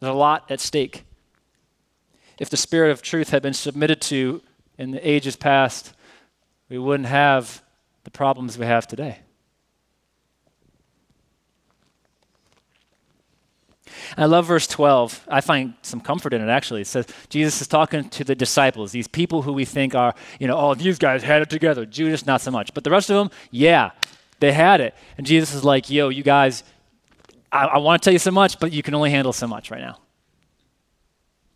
There's 0.00 0.10
a 0.10 0.14
lot 0.14 0.50
at 0.50 0.60
stake. 0.60 1.04
If 2.38 2.50
the 2.50 2.56
spirit 2.56 2.90
of 2.90 3.02
truth 3.02 3.30
had 3.30 3.42
been 3.42 3.54
submitted 3.54 4.00
to 4.02 4.42
in 4.76 4.90
the 4.90 5.08
ages 5.08 5.36
past, 5.36 5.94
we 6.68 6.78
wouldn't 6.78 7.08
have 7.08 7.62
the 8.02 8.10
problems 8.10 8.58
we 8.58 8.66
have 8.66 8.86
today. 8.86 9.18
I 14.16 14.26
love 14.26 14.46
verse 14.46 14.66
12. 14.66 15.26
I 15.28 15.40
find 15.40 15.74
some 15.82 16.00
comfort 16.00 16.32
in 16.32 16.40
it, 16.40 16.48
actually. 16.48 16.82
It 16.82 16.86
says, 16.86 17.06
Jesus 17.28 17.60
is 17.60 17.68
talking 17.68 18.08
to 18.10 18.24
the 18.24 18.34
disciples, 18.34 18.92
these 18.92 19.08
people 19.08 19.42
who 19.42 19.52
we 19.52 19.64
think 19.64 19.94
are, 19.94 20.14
you 20.38 20.46
know, 20.46 20.56
oh, 20.56 20.74
these 20.74 20.98
guys 20.98 21.22
had 21.22 21.42
it 21.42 21.50
together. 21.50 21.86
Judas, 21.86 22.26
not 22.26 22.40
so 22.40 22.50
much. 22.50 22.74
But 22.74 22.84
the 22.84 22.90
rest 22.90 23.10
of 23.10 23.16
them, 23.16 23.30
yeah, 23.50 23.90
they 24.40 24.52
had 24.52 24.80
it. 24.80 24.94
And 25.16 25.26
Jesus 25.26 25.54
is 25.54 25.64
like, 25.64 25.90
yo, 25.90 26.08
you 26.08 26.22
guys, 26.22 26.64
I, 27.50 27.66
I 27.66 27.78
want 27.78 28.02
to 28.02 28.06
tell 28.06 28.12
you 28.12 28.18
so 28.18 28.30
much, 28.30 28.58
but 28.58 28.72
you 28.72 28.82
can 28.82 28.94
only 28.94 29.10
handle 29.10 29.32
so 29.32 29.46
much 29.46 29.70
right 29.70 29.80
now. 29.80 29.98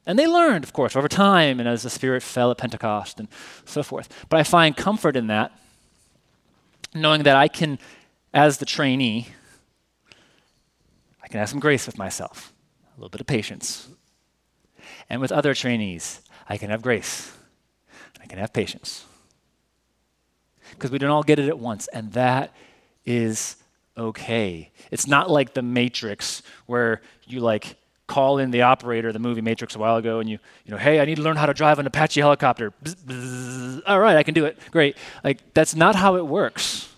And 0.07 0.19
they 0.19 0.27
learned, 0.27 0.65
of 0.65 0.73
course, 0.73 0.97
over 0.97 1.09
time 1.09 1.61
and 1.61 1.69
as 1.69 1.83
the 1.83 1.91
Spirit 1.91 2.23
fell 2.23 2.51
at 2.51 2.57
Pentecost 2.57 3.21
and 3.21 3.29
so 3.67 3.83
forth. 3.83 4.09
But 4.31 4.41
I 4.41 4.43
find 4.43 4.75
comfort 4.75 5.17
in 5.17 5.27
that, 5.27 5.53
knowing 6.95 7.25
that 7.25 7.37
I 7.37 7.49
can, 7.49 7.79
as 8.33 8.57
the 8.57 8.65
trainee, 8.65 9.29
I 11.29 11.31
can 11.31 11.41
have 11.41 11.51
some 11.51 11.61
grace 11.61 11.85
with 11.85 11.99
myself, 11.99 12.55
a 12.97 12.99
little 12.99 13.11
bit 13.11 13.21
of 13.21 13.27
patience. 13.27 13.89
And 15.11 15.21
with 15.21 15.31
other 15.31 15.53
trainees, 15.53 16.23
I 16.49 16.57
can 16.57 16.71
have 16.71 16.81
grace. 16.81 17.37
I 18.19 18.25
can 18.25 18.39
have 18.39 18.55
patience. 18.55 19.05
Because 20.71 20.91
we 20.91 20.97
don't 20.97 21.11
all 21.11 21.23
get 21.23 21.39
it 21.39 21.47
at 21.47 21.59
once, 21.59 21.87
and 21.89 22.15
that 22.15 22.55
is 23.05 23.57
okay. 23.95 24.71
It's 24.91 25.07
not 25.07 25.31
like 25.31 25.53
the 25.53 25.61
Matrix 25.61 26.43
where 26.65 27.03
you 27.27 27.41
like 27.41 27.77
call 28.07 28.39
in 28.39 28.51
the 28.51 28.63
operator, 28.63 29.13
the 29.13 29.19
movie 29.19 29.43
Matrix 29.43 29.77
a 29.77 29.79
while 29.79 29.97
ago, 29.97 30.21
and 30.21 30.31
you, 30.31 30.39
you 30.65 30.73
know, 30.73 30.79
hey, 30.79 30.99
I 30.99 31.05
need 31.05 31.17
to 31.17 31.23
learn 31.23 31.37
how 31.37 31.45
to 31.45 31.53
drive 31.53 31.79
an 31.79 31.87
Apache 31.87 32.23
helicopter. 32.23 32.73
Bzz, 32.83 32.95
bzz. 33.05 33.83
All 33.87 34.01
right, 34.01 34.17
I 34.17 34.23
can 34.23 34.33
do 34.33 34.47
it. 34.47 34.59
Great. 34.71 34.97
Like, 35.23 35.53
that's 35.53 35.75
not 35.75 35.95
how 35.95 36.17
it 36.17 36.27
works. 36.27 36.89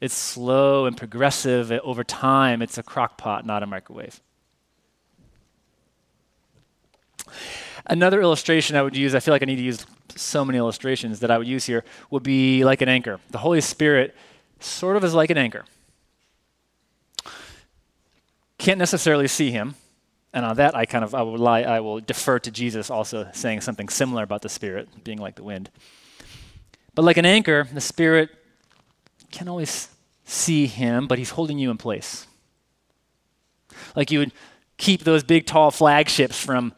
It's 0.00 0.14
slow 0.14 0.86
and 0.86 0.96
progressive 0.96 1.72
over 1.72 2.04
time. 2.04 2.60
It's 2.60 2.78
a 2.78 2.82
crock 2.82 3.16
pot, 3.16 3.46
not 3.46 3.62
a 3.62 3.66
microwave. 3.66 4.20
Another 7.86 8.20
illustration 8.20 8.76
I 8.76 8.82
would 8.82 8.96
use, 8.96 9.14
I 9.14 9.20
feel 9.20 9.32
like 9.32 9.42
I 9.42 9.46
need 9.46 9.56
to 9.56 9.62
use 9.62 9.86
so 10.14 10.44
many 10.44 10.58
illustrations 10.58 11.20
that 11.20 11.30
I 11.30 11.38
would 11.38 11.46
use 11.46 11.64
here, 11.64 11.84
would 12.10 12.22
be 12.22 12.64
like 12.64 12.82
an 12.82 12.88
anchor. 12.88 13.20
The 13.30 13.38
Holy 13.38 13.60
Spirit 13.60 14.14
sort 14.60 14.96
of 14.96 15.04
is 15.04 15.14
like 15.14 15.30
an 15.30 15.38
anchor. 15.38 15.64
Can't 18.58 18.78
necessarily 18.78 19.28
see 19.28 19.50
him. 19.50 19.76
And 20.32 20.44
on 20.44 20.56
that, 20.56 20.74
I 20.74 20.84
kind 20.84 21.04
of 21.04 21.14
I 21.14 21.22
will 21.22 21.38
lie, 21.38 21.62
I 21.62 21.80
will 21.80 22.00
defer 22.00 22.38
to 22.40 22.50
Jesus 22.50 22.90
also 22.90 23.28
saying 23.32 23.62
something 23.62 23.88
similar 23.88 24.22
about 24.22 24.42
the 24.42 24.48
Spirit 24.48 25.04
being 25.04 25.18
like 25.18 25.36
the 25.36 25.44
wind. 25.44 25.70
But 26.94 27.04
like 27.04 27.16
an 27.16 27.26
anchor, 27.26 27.68
the 27.72 27.80
Spirit 27.80 28.30
can 29.30 29.48
always 29.48 29.88
see 30.24 30.66
him, 30.66 31.06
but 31.06 31.18
he's 31.18 31.30
holding 31.30 31.58
you 31.58 31.70
in 31.70 31.78
place. 31.78 32.26
Like 33.94 34.10
you 34.10 34.18
would 34.18 34.32
keep 34.76 35.04
those 35.04 35.22
big, 35.22 35.46
tall 35.46 35.70
flagships 35.70 36.42
from 36.42 36.74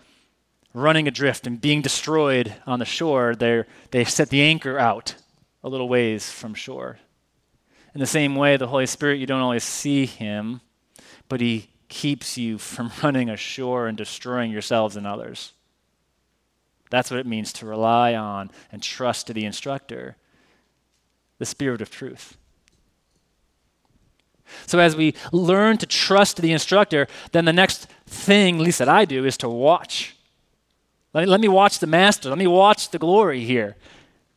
running 0.75 1.09
adrift 1.09 1.47
and 1.47 1.61
being 1.61 1.83
destroyed 1.83 2.55
on 2.67 2.79
the 2.79 2.85
shore, 2.85 3.35
they 3.35 4.05
set 4.05 4.29
the 4.31 4.43
anchor 4.43 4.79
out 4.79 5.15
a 5.63 5.69
little 5.69 5.89
ways 5.89 6.31
from 6.31 6.55
shore. 6.55 6.99
In 7.95 8.01
the 8.01 8.07
same 8.07 8.37
way, 8.37 8.57
the 8.57 8.69
Holy 8.69 8.87
Spirit, 8.87 9.19
you 9.19 9.27
don't 9.27 9.41
always 9.41 9.65
see 9.65 10.07
him, 10.07 10.61
but 11.29 11.41
he 11.41 11.69
keeps 11.89 12.37
you 12.39 12.59
from 12.59 12.93
running 13.03 13.29
ashore 13.29 13.89
and 13.89 13.97
destroying 13.97 14.51
yourselves 14.51 14.97
and 14.97 15.07
others. 15.07 15.53
That's 16.91 17.11
what 17.11 17.21
it 17.21 17.27
means 17.27 17.53
to 17.55 17.67
rely 17.67 18.15
on 18.15 18.51
and 18.73 18.83
trust 18.83 19.27
to 19.27 19.35
the 19.35 19.45
instructor, 19.45 20.17
the 21.39 21.47
Spirit 21.47 21.81
of 21.81 21.91
truth. 21.91 22.37
So, 24.67 24.79
as 24.79 24.97
we 24.97 25.15
learn 25.33 25.77
to 25.79 25.87
trust 25.87 26.41
the 26.41 26.53
instructor, 26.53 27.07
then 27.33 27.45
the 27.45 27.53
next 27.53 27.87
thing, 28.07 28.57
at 28.57 28.63
least 28.63 28.79
that 28.79 28.89
I 28.89 29.05
do, 29.05 29.25
is 29.25 29.37
to 29.39 29.49
watch. 29.49 30.17
Let 31.13 31.23
me, 31.23 31.27
let 31.27 31.41
me 31.41 31.49
watch 31.49 31.79
the 31.79 31.87
master. 31.87 32.29
Let 32.29 32.39
me 32.39 32.47
watch 32.47 32.91
the 32.91 32.99
glory 32.99 33.45
here. 33.45 33.77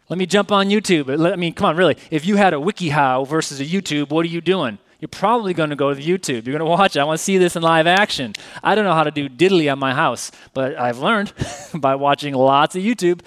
Let 0.10 0.18
me 0.18 0.26
jump 0.26 0.52
on 0.52 0.68
YouTube. 0.68 1.18
Let, 1.18 1.34
I 1.34 1.36
mean, 1.38 1.54
come 1.54 1.68
on, 1.68 1.78
really. 1.78 1.98
If 2.10 2.26
you 2.26 2.36
had 2.36 2.54
a 2.54 2.58
WikiHow 2.58 3.28
versus 3.28 3.62
a 3.62 3.66
YouTube, 3.66 4.10
what 4.10 4.26
are 4.26 4.30
you 4.30 4.42
doing? 4.42 4.78
You're 5.02 5.10
probably 5.10 5.56
going 5.56 5.72
to 5.72 5.76
go 5.76 5.92
to 5.92 6.00
YouTube. 6.00 6.46
You're 6.46 6.58
going 6.58 6.60
to 6.60 6.66
watch 6.66 6.96
it. 6.96 7.00
I 7.00 7.04
want 7.04 7.18
to 7.18 7.24
see 7.24 7.40
this 7.40 7.56
in 7.56 7.64
live 7.64 7.88
action. 7.88 8.34
I 8.64 8.76
don't 8.76 8.86
know 8.86 8.94
how 8.94 9.04
to 9.04 9.10
do 9.10 9.28
diddly 9.28 9.70
on 9.72 9.80
my 9.80 9.96
house, 9.96 10.32
but 10.54 10.78
I've 10.78 11.00
learned 11.00 11.34
by 11.74 11.96
watching 11.96 12.36
lots 12.36 12.76
of 12.76 12.84
YouTube 12.84 13.22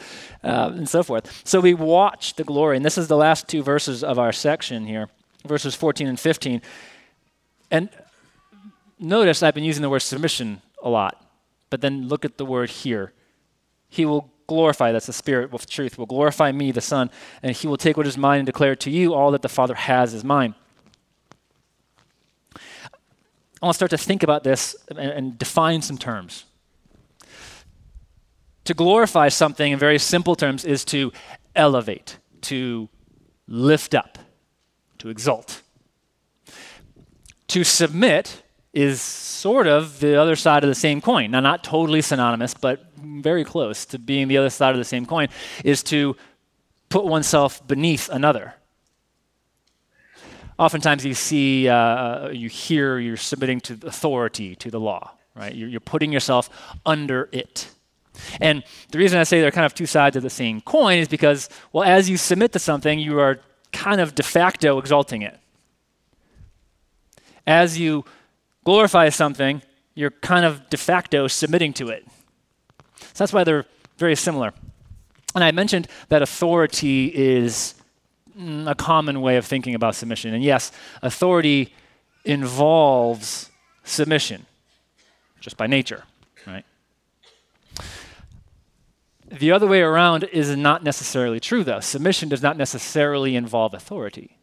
uh, 0.44 0.70
and 0.72 0.88
so 0.88 1.02
forth. 1.02 1.42
So 1.44 1.58
we 1.58 1.74
watch 1.74 2.34
the 2.34 2.44
glory. 2.44 2.76
And 2.76 2.86
this 2.86 2.96
is 2.96 3.08
the 3.08 3.16
last 3.16 3.48
two 3.48 3.60
verses 3.64 4.04
of 4.04 4.20
our 4.20 4.30
section 4.30 4.86
here, 4.86 5.08
verses 5.44 5.74
14 5.74 6.06
and 6.06 6.18
15. 6.18 6.62
And 7.72 7.88
notice 9.00 9.42
I've 9.42 9.54
been 9.54 9.64
using 9.64 9.82
the 9.82 9.90
word 9.90 10.02
submission 10.02 10.62
a 10.80 10.88
lot, 10.88 11.26
but 11.70 11.80
then 11.80 12.06
look 12.06 12.24
at 12.24 12.38
the 12.38 12.46
word 12.46 12.70
here. 12.70 13.12
He 13.88 14.06
will 14.06 14.30
glorify, 14.46 14.92
that's 14.92 15.06
the 15.06 15.12
Spirit 15.12 15.50
with 15.50 15.68
truth, 15.68 15.98
will 15.98 16.06
glorify 16.06 16.52
me, 16.52 16.70
the 16.70 16.80
Son, 16.80 17.10
and 17.42 17.56
he 17.56 17.66
will 17.66 17.76
take 17.76 17.96
what 17.96 18.06
is 18.06 18.16
mine 18.16 18.38
and 18.38 18.46
declare 18.46 18.76
to 18.76 18.90
you 18.90 19.12
all 19.12 19.32
that 19.32 19.42
the 19.42 19.48
Father 19.48 19.74
has 19.74 20.14
is 20.14 20.22
mine. 20.22 20.54
I 23.64 23.66
want 23.66 23.76
to 23.76 23.78
start 23.78 23.90
to 23.92 23.96
think 23.96 24.22
about 24.22 24.44
this 24.44 24.76
and, 24.90 24.98
and 24.98 25.38
define 25.38 25.80
some 25.80 25.96
terms. 25.96 26.44
To 28.64 28.74
glorify 28.74 29.30
something 29.30 29.72
in 29.72 29.78
very 29.78 29.98
simple 29.98 30.36
terms 30.36 30.66
is 30.66 30.84
to 30.86 31.12
elevate, 31.56 32.18
to 32.42 32.90
lift 33.48 33.94
up, 33.94 34.18
to 34.98 35.08
exalt. 35.08 35.62
To 37.48 37.64
submit 37.64 38.42
is 38.74 39.00
sort 39.00 39.66
of 39.66 39.98
the 39.98 40.20
other 40.20 40.36
side 40.36 40.62
of 40.62 40.68
the 40.68 40.74
same 40.74 41.00
coin. 41.00 41.30
Now, 41.30 41.40
not 41.40 41.64
totally 41.64 42.02
synonymous, 42.02 42.52
but 42.52 42.84
very 42.98 43.44
close 43.44 43.86
to 43.86 43.98
being 43.98 44.28
the 44.28 44.36
other 44.36 44.50
side 44.50 44.72
of 44.72 44.78
the 44.78 44.84
same 44.84 45.06
coin, 45.06 45.28
is 45.64 45.82
to 45.84 46.16
put 46.90 47.06
oneself 47.06 47.66
beneath 47.66 48.10
another 48.10 48.56
oftentimes 50.58 51.04
you 51.04 51.14
see, 51.14 51.68
uh, 51.68 52.28
you 52.28 52.48
hear 52.48 52.98
you're 52.98 53.16
submitting 53.16 53.60
to 53.62 53.78
authority, 53.84 54.54
to 54.56 54.70
the 54.70 54.80
law, 54.80 55.12
right? 55.34 55.54
You're, 55.54 55.68
you're 55.68 55.80
putting 55.80 56.12
yourself 56.12 56.50
under 56.84 57.28
it. 57.32 57.70
And 58.40 58.62
the 58.90 58.98
reason 58.98 59.18
I 59.18 59.24
say 59.24 59.40
they're 59.40 59.50
kind 59.50 59.66
of 59.66 59.74
two 59.74 59.86
sides 59.86 60.16
of 60.16 60.22
the 60.22 60.30
same 60.30 60.60
coin 60.60 60.98
is 60.98 61.08
because, 61.08 61.48
well, 61.72 61.84
as 61.84 62.08
you 62.08 62.16
submit 62.16 62.52
to 62.52 62.58
something, 62.58 62.98
you 62.98 63.18
are 63.18 63.40
kind 63.72 64.00
of 64.00 64.14
de 64.14 64.22
facto 64.22 64.78
exalting 64.78 65.22
it. 65.22 65.38
As 67.46 67.78
you 67.78 68.04
glorify 68.64 69.08
something, 69.08 69.62
you're 69.94 70.10
kind 70.10 70.44
of 70.44 70.70
de 70.70 70.76
facto 70.76 71.26
submitting 71.26 71.72
to 71.74 71.88
it. 71.88 72.06
So 72.98 73.24
that's 73.24 73.32
why 73.32 73.44
they're 73.44 73.66
very 73.98 74.16
similar. 74.16 74.52
And 75.34 75.42
I 75.42 75.50
mentioned 75.50 75.88
that 76.08 76.22
authority 76.22 77.06
is 77.06 77.74
Mm, 78.38 78.68
a 78.68 78.74
common 78.74 79.20
way 79.20 79.36
of 79.36 79.46
thinking 79.46 79.74
about 79.74 79.94
submission. 79.94 80.34
And 80.34 80.42
yes, 80.42 80.72
authority 81.02 81.72
involves 82.24 83.50
submission, 83.84 84.46
just 85.40 85.56
by 85.56 85.66
nature, 85.66 86.04
right? 86.46 86.64
The 89.30 89.52
other 89.52 89.66
way 89.66 89.82
around 89.82 90.24
is 90.24 90.56
not 90.56 90.82
necessarily 90.82 91.38
true, 91.38 91.62
though. 91.62 91.80
Submission 91.80 92.28
does 92.28 92.42
not 92.42 92.56
necessarily 92.56 93.36
involve 93.36 93.72
authority. 93.72 94.38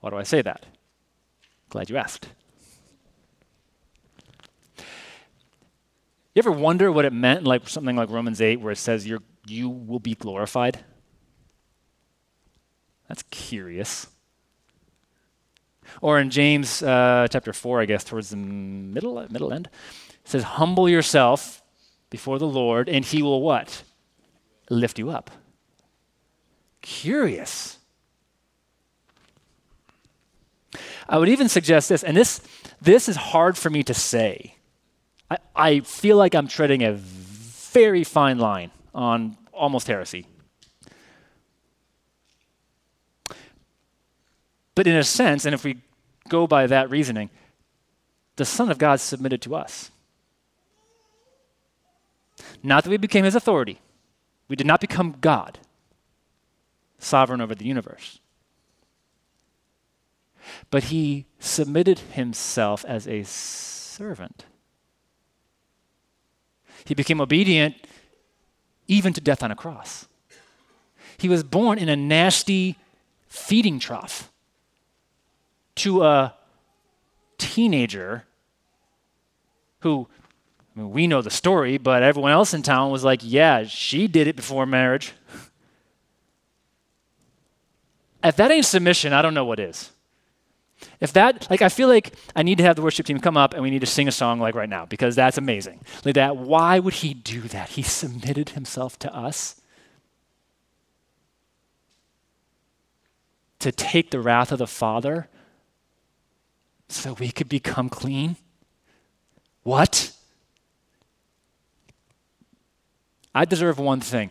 Why 0.00 0.10
do 0.10 0.16
I 0.16 0.22
say 0.22 0.42
that? 0.42 0.66
Glad 1.70 1.90
you 1.90 1.96
asked. 1.96 2.28
You 6.34 6.38
ever 6.38 6.52
wonder 6.52 6.92
what 6.92 7.04
it 7.04 7.12
meant, 7.12 7.44
like 7.44 7.68
something 7.68 7.96
like 7.96 8.10
Romans 8.10 8.40
8, 8.40 8.60
where 8.60 8.72
it 8.72 8.78
says 8.78 9.06
you 9.06 9.22
you 9.46 9.68
will 9.68 9.98
be 9.98 10.14
glorified? 10.14 10.84
That's 13.10 13.24
curious. 13.32 14.06
Or 16.00 16.20
in 16.20 16.30
James 16.30 16.80
uh, 16.80 17.26
chapter 17.28 17.52
4, 17.52 17.80
I 17.80 17.84
guess, 17.84 18.04
towards 18.04 18.30
the 18.30 18.36
middle, 18.36 19.14
middle 19.30 19.52
end, 19.52 19.68
says, 20.24 20.44
Humble 20.44 20.88
yourself 20.88 21.60
before 22.08 22.38
the 22.38 22.46
Lord, 22.46 22.88
and 22.88 23.04
he 23.04 23.20
will 23.20 23.42
what? 23.42 23.82
Lift 24.70 25.00
you 25.00 25.10
up. 25.10 25.32
Curious. 26.82 27.78
I 31.08 31.18
would 31.18 31.28
even 31.28 31.48
suggest 31.48 31.88
this, 31.88 32.04
and 32.04 32.16
this, 32.16 32.40
this 32.80 33.08
is 33.08 33.16
hard 33.16 33.58
for 33.58 33.70
me 33.70 33.82
to 33.82 33.92
say. 33.92 34.54
I, 35.28 35.38
I 35.56 35.80
feel 35.80 36.16
like 36.16 36.36
I'm 36.36 36.46
treading 36.46 36.84
a 36.84 36.92
very 36.92 38.04
fine 38.04 38.38
line 38.38 38.70
on 38.94 39.36
almost 39.52 39.88
heresy. 39.88 40.26
But 44.80 44.86
in 44.86 44.96
a 44.96 45.04
sense, 45.04 45.44
and 45.44 45.52
if 45.52 45.62
we 45.62 45.82
go 46.30 46.46
by 46.46 46.66
that 46.66 46.88
reasoning, 46.88 47.28
the 48.36 48.46
Son 48.46 48.70
of 48.70 48.78
God 48.78 48.98
submitted 48.98 49.42
to 49.42 49.54
us. 49.54 49.90
Not 52.62 52.84
that 52.84 52.88
we 52.88 52.96
became 52.96 53.26
his 53.26 53.34
authority, 53.34 53.78
we 54.48 54.56
did 54.56 54.66
not 54.66 54.80
become 54.80 55.16
God, 55.20 55.58
sovereign 56.98 57.42
over 57.42 57.54
the 57.54 57.66
universe. 57.66 58.20
But 60.70 60.84
he 60.84 61.26
submitted 61.38 61.98
himself 61.98 62.82
as 62.86 63.06
a 63.06 63.22
servant. 63.24 64.46
He 66.86 66.94
became 66.94 67.20
obedient 67.20 67.74
even 68.88 69.12
to 69.12 69.20
death 69.20 69.42
on 69.42 69.50
a 69.50 69.56
cross. 69.56 70.08
He 71.18 71.28
was 71.28 71.42
born 71.42 71.76
in 71.76 71.90
a 71.90 71.96
nasty 71.96 72.78
feeding 73.28 73.78
trough 73.78 74.30
to 75.80 76.02
a 76.02 76.34
teenager 77.38 78.24
who 79.80 80.08
I 80.74 80.80
mean, 80.80 80.90
we 80.92 81.06
know 81.06 81.20
the 81.20 81.30
story, 81.30 81.78
but 81.78 82.02
everyone 82.02 82.32
else 82.32 82.54
in 82.54 82.62
town 82.62 82.90
was 82.90 83.02
like, 83.02 83.20
yeah, 83.22 83.64
she 83.64 84.06
did 84.06 84.28
it 84.28 84.36
before 84.36 84.66
marriage. 84.66 85.12
if 88.22 88.36
that 88.36 88.50
ain't 88.50 88.66
submission, 88.66 89.12
I 89.12 89.20
don't 89.22 89.34
know 89.34 89.44
what 89.44 89.58
is. 89.58 89.90
If 91.00 91.12
that, 91.14 91.50
like, 91.50 91.60
I 91.60 91.68
feel 91.68 91.88
like 91.88 92.14
I 92.36 92.42
need 92.42 92.58
to 92.58 92.64
have 92.64 92.76
the 92.76 92.82
worship 92.82 93.04
team 93.04 93.18
come 93.18 93.36
up 93.36 93.52
and 93.52 93.62
we 93.62 93.70
need 93.70 93.80
to 93.80 93.86
sing 93.86 94.06
a 94.06 94.12
song 94.12 94.38
like 94.38 94.54
right 94.54 94.68
now 94.68 94.86
because 94.86 95.16
that's 95.16 95.36
amazing. 95.36 95.80
Like 96.04 96.14
that, 96.14 96.36
why 96.36 96.78
would 96.78 96.94
he 96.94 97.14
do 97.14 97.42
that? 97.42 97.70
He 97.70 97.82
submitted 97.82 98.50
himself 98.50 98.98
to 99.00 99.14
us 99.14 99.60
to 103.58 103.72
take 103.72 104.10
the 104.10 104.20
wrath 104.20 104.52
of 104.52 104.58
the 104.58 104.66
Father 104.66 105.28
so 106.90 107.14
we 107.14 107.30
could 107.30 107.48
become 107.48 107.88
clean. 107.88 108.36
What? 109.62 110.12
I 113.34 113.44
deserve 113.44 113.78
one 113.78 114.00
thing 114.00 114.30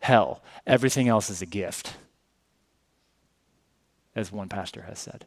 hell. 0.00 0.42
Everything 0.66 1.08
else 1.08 1.30
is 1.30 1.42
a 1.42 1.46
gift, 1.46 1.96
as 4.14 4.30
one 4.30 4.48
pastor 4.48 4.82
has 4.82 4.98
said. 4.98 5.24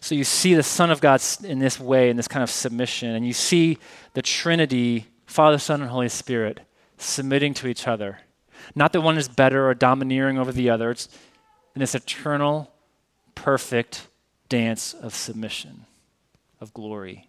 So 0.00 0.16
you 0.16 0.24
see 0.24 0.54
the 0.54 0.62
Son 0.62 0.90
of 0.90 1.00
God 1.00 1.22
in 1.44 1.58
this 1.58 1.78
way, 1.78 2.10
in 2.10 2.16
this 2.16 2.28
kind 2.28 2.42
of 2.42 2.50
submission, 2.50 3.10
and 3.10 3.26
you 3.26 3.32
see 3.32 3.78
the 4.14 4.20
Trinity, 4.20 5.06
Father, 5.26 5.58
Son, 5.58 5.80
and 5.80 5.90
Holy 5.90 6.08
Spirit, 6.08 6.60
submitting 7.04 7.54
to 7.54 7.66
each 7.66 7.86
other. 7.86 8.20
Not 8.74 8.92
that 8.92 9.00
one 9.00 9.18
is 9.18 9.28
better 9.28 9.68
or 9.68 9.74
domineering 9.74 10.38
over 10.38 10.52
the 10.52 10.70
other. 10.70 10.90
It's 10.90 11.08
in 11.74 11.80
this 11.80 11.94
eternal, 11.94 12.72
perfect 13.34 14.06
dance 14.48 14.94
of 14.94 15.14
submission, 15.14 15.86
of 16.60 16.72
glory. 16.74 17.28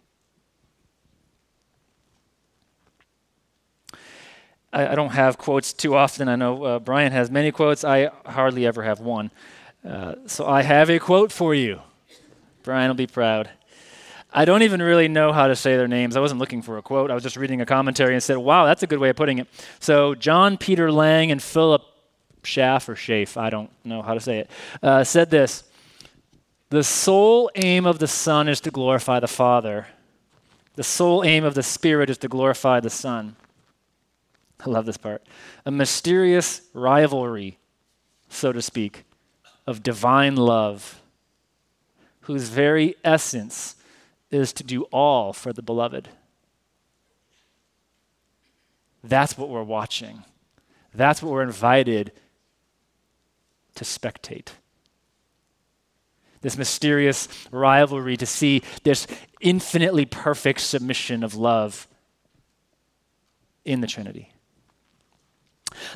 I, 4.72 4.88
I 4.88 4.94
don't 4.94 5.10
have 5.10 5.38
quotes 5.38 5.72
too 5.72 5.94
often. 5.94 6.28
I 6.28 6.36
know 6.36 6.64
uh, 6.64 6.78
Brian 6.78 7.12
has 7.12 7.30
many 7.30 7.50
quotes. 7.50 7.84
I 7.84 8.10
hardly 8.26 8.66
ever 8.66 8.82
have 8.82 9.00
one. 9.00 9.30
Uh, 9.86 10.16
so 10.26 10.46
I 10.46 10.62
have 10.62 10.90
a 10.90 10.98
quote 10.98 11.32
for 11.32 11.54
you. 11.54 11.80
Brian 12.62 12.88
will 12.88 12.94
be 12.94 13.06
proud. 13.06 13.50
I 14.36 14.44
don't 14.44 14.62
even 14.62 14.82
really 14.82 15.06
know 15.06 15.32
how 15.32 15.46
to 15.46 15.54
say 15.54 15.76
their 15.76 15.86
names. 15.86 16.16
I 16.16 16.20
wasn't 16.20 16.40
looking 16.40 16.60
for 16.60 16.76
a 16.76 16.82
quote. 16.82 17.12
I 17.12 17.14
was 17.14 17.22
just 17.22 17.36
reading 17.36 17.60
a 17.60 17.66
commentary 17.66 18.14
and 18.14 18.22
said, 18.22 18.36
wow, 18.36 18.66
that's 18.66 18.82
a 18.82 18.86
good 18.88 18.98
way 18.98 19.10
of 19.10 19.16
putting 19.16 19.38
it. 19.38 19.46
So, 19.78 20.16
John 20.16 20.58
Peter 20.58 20.90
Lang 20.90 21.30
and 21.30 21.40
Philip 21.40 21.82
Schaff 22.42 22.88
or 22.88 22.96
Schaff, 22.96 23.36
I 23.36 23.48
don't 23.48 23.70
know 23.84 24.02
how 24.02 24.14
to 24.14 24.20
say 24.20 24.40
it, 24.40 24.50
uh, 24.82 25.04
said 25.04 25.30
this 25.30 25.62
The 26.70 26.82
sole 26.82 27.48
aim 27.54 27.86
of 27.86 28.00
the 28.00 28.08
Son 28.08 28.48
is 28.48 28.60
to 28.62 28.72
glorify 28.72 29.20
the 29.20 29.28
Father, 29.28 29.86
the 30.74 30.82
sole 30.82 31.22
aim 31.22 31.44
of 31.44 31.54
the 31.54 31.62
Spirit 31.62 32.10
is 32.10 32.18
to 32.18 32.28
glorify 32.28 32.80
the 32.80 32.90
Son. 32.90 33.36
I 34.66 34.68
love 34.68 34.84
this 34.84 34.96
part. 34.96 35.22
A 35.64 35.70
mysterious 35.70 36.62
rivalry, 36.72 37.58
so 38.28 38.50
to 38.52 38.60
speak, 38.60 39.04
of 39.64 39.82
divine 39.82 40.34
love 40.34 41.00
whose 42.22 42.48
very 42.48 42.96
essence 43.04 43.76
is 44.34 44.52
to 44.54 44.64
do 44.64 44.82
all 44.84 45.32
for 45.32 45.52
the 45.52 45.62
beloved. 45.62 46.08
That's 49.02 49.36
what 49.36 49.48
we're 49.48 49.62
watching. 49.62 50.24
That's 50.94 51.22
what 51.22 51.32
we're 51.32 51.42
invited 51.42 52.12
to 53.74 53.84
spectate. 53.84 54.48
This 56.40 56.56
mysterious 56.56 57.28
rivalry 57.50 58.16
to 58.16 58.26
see 58.26 58.62
this 58.82 59.06
infinitely 59.40 60.04
perfect 60.04 60.60
submission 60.60 61.24
of 61.24 61.34
love 61.34 61.88
in 63.64 63.80
the 63.80 63.86
Trinity. 63.86 64.33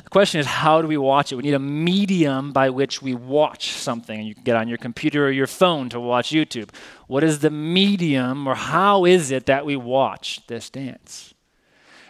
The 0.03 0.09
question 0.09 0.39
is, 0.39 0.45
how 0.45 0.81
do 0.81 0.87
we 0.87 0.97
watch 0.97 1.31
it? 1.31 1.35
We 1.35 1.43
need 1.43 1.53
a 1.53 1.59
medium 1.59 2.51
by 2.51 2.69
which 2.69 3.01
we 3.01 3.13
watch 3.13 3.71
something. 3.71 4.19
And 4.19 4.27
you 4.27 4.35
can 4.35 4.43
get 4.43 4.55
on 4.55 4.67
your 4.67 4.77
computer 4.77 5.27
or 5.27 5.31
your 5.31 5.47
phone 5.47 5.89
to 5.89 5.99
watch 5.99 6.29
YouTube. 6.29 6.69
What 7.07 7.23
is 7.23 7.39
the 7.39 7.49
medium, 7.49 8.47
or 8.47 8.55
how 8.55 9.05
is 9.05 9.31
it 9.31 9.45
that 9.45 9.65
we 9.65 9.75
watch 9.75 10.45
this 10.47 10.69
dance? 10.69 11.33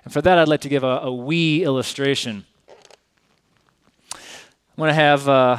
And 0.03 0.13
for 0.13 0.21
that, 0.21 0.37
I'd 0.37 0.47
like 0.47 0.61
to 0.61 0.69
give 0.69 0.83
a, 0.83 0.99
a 0.99 1.13
wee 1.13 1.63
illustration. 1.63 2.45
I'm 4.11 4.19
going 4.77 4.89
to 4.89 4.93
have 4.93 5.27
uh, 5.27 5.57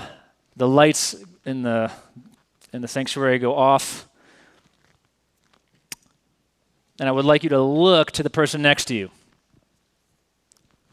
the 0.56 0.66
lights 0.66 1.14
in 1.44 1.62
the, 1.62 1.92
in 2.72 2.82
the 2.82 2.88
sanctuary 2.88 3.38
go 3.38 3.54
off. 3.54 4.08
And 6.98 7.08
I 7.08 7.12
would 7.12 7.24
like 7.24 7.42
you 7.42 7.50
to 7.50 7.62
look 7.62 8.10
to 8.12 8.22
the 8.22 8.30
person 8.30 8.62
next 8.62 8.86
to 8.86 8.94
you. 8.94 9.10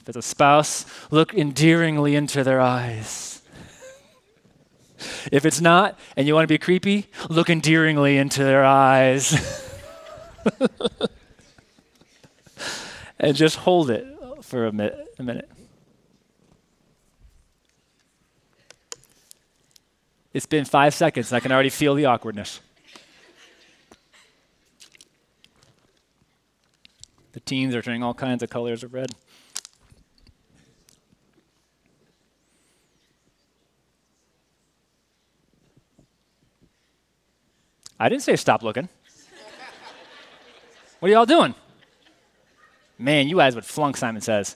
If 0.07 0.15
it's 0.15 0.25
a 0.25 0.29
spouse, 0.29 0.85
look 1.11 1.33
endearingly 1.33 2.15
into 2.15 2.41
their 2.41 2.61
eyes. 2.61 3.41
if 5.33 5.43
it's 5.43 5.59
not, 5.59 5.99
and 6.15 6.25
you 6.25 6.33
want 6.33 6.45
to 6.45 6.47
be 6.47 6.57
creepy, 6.57 7.07
look 7.29 7.49
endearingly 7.49 8.17
into 8.17 8.41
their 8.41 8.63
eyes. 8.63 9.35
and 13.19 13.35
just 13.35 13.57
hold 13.57 13.89
it 13.89 14.07
for 14.43 14.67
a, 14.67 14.71
mi- 14.71 14.91
a 15.19 15.23
minute. 15.23 15.51
It's 20.33 20.45
been 20.45 20.63
five 20.63 20.93
seconds, 20.93 21.33
and 21.33 21.35
I 21.35 21.41
can 21.41 21.51
already 21.51 21.67
feel 21.67 21.95
the 21.95 22.05
awkwardness. 22.05 22.61
The 27.33 27.41
teens 27.41 27.75
are 27.75 27.81
turning 27.81 28.03
all 28.03 28.13
kinds 28.13 28.41
of 28.41 28.49
colors 28.49 28.85
of 28.85 28.93
red. 28.93 29.13
I 37.99 38.09
didn't 38.09 38.23
say 38.23 38.35
stop 38.35 38.63
looking. 38.63 38.89
what 40.99 41.09
are 41.09 41.11
y'all 41.11 41.25
doing? 41.25 41.55
Man, 42.99 43.27
you 43.27 43.37
guys 43.37 43.55
would 43.55 43.65
flunk, 43.65 43.97
Simon 43.97 44.21
says. 44.21 44.55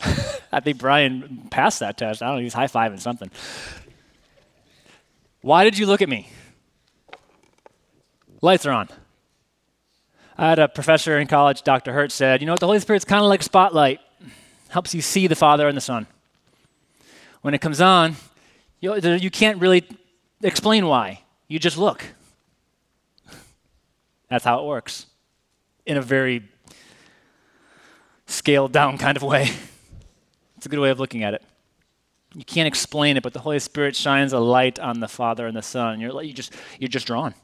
I 0.52 0.60
think 0.60 0.78
Brian 0.78 1.48
passed 1.50 1.80
that 1.80 1.96
test. 1.96 2.22
I 2.22 2.26
don't 2.28 2.36
know, 2.36 2.42
he's 2.42 2.54
high 2.54 2.66
fiving 2.66 3.00
something. 3.00 3.30
Why 5.40 5.64
did 5.64 5.76
you 5.78 5.86
look 5.86 6.02
at 6.02 6.08
me? 6.08 6.28
Lights 8.40 8.66
are 8.66 8.72
on. 8.72 8.88
I 10.36 10.48
had 10.48 10.58
a 10.58 10.68
professor 10.68 11.18
in 11.18 11.28
college, 11.28 11.62
Dr. 11.62 11.92
Hertz, 11.92 12.14
said, 12.14 12.40
You 12.40 12.46
know 12.46 12.52
what? 12.54 12.60
The 12.60 12.66
Holy 12.66 12.80
Spirit's 12.80 13.04
kind 13.04 13.22
of 13.22 13.28
like 13.28 13.40
a 13.40 13.44
spotlight, 13.44 14.00
helps 14.68 14.94
you 14.94 15.00
see 15.00 15.26
the 15.26 15.36
Father 15.36 15.68
and 15.68 15.76
the 15.76 15.80
Son. 15.80 16.06
When 17.42 17.54
it 17.54 17.60
comes 17.60 17.80
on, 17.80 18.16
you, 18.80 18.94
you 18.96 19.30
can't 19.30 19.60
really 19.60 19.86
explain 20.44 20.86
why. 20.86 21.22
You 21.48 21.58
just 21.58 21.76
look. 21.76 22.04
That's 24.28 24.44
how 24.44 24.60
it 24.60 24.66
works 24.66 25.06
in 25.86 25.96
a 25.96 26.02
very 26.02 26.42
scaled 28.26 28.72
down 28.72 28.98
kind 28.98 29.16
of 29.16 29.22
way. 29.22 29.50
It's 30.56 30.66
a 30.66 30.68
good 30.68 30.78
way 30.78 30.90
of 30.90 30.98
looking 30.98 31.22
at 31.22 31.34
it. 31.34 31.42
You 32.34 32.44
can't 32.44 32.66
explain 32.66 33.16
it, 33.16 33.22
but 33.22 33.32
the 33.32 33.40
Holy 33.40 33.58
Spirit 33.58 33.94
shines 33.94 34.32
a 34.32 34.38
light 34.38 34.78
on 34.80 35.00
the 35.00 35.08
Father 35.08 35.46
and 35.46 35.56
the 35.56 35.62
Son. 35.62 36.00
You're, 36.00 36.22
you 36.22 36.32
just, 36.32 36.54
you're 36.78 36.88
just 36.88 37.06
drawn. 37.06 37.34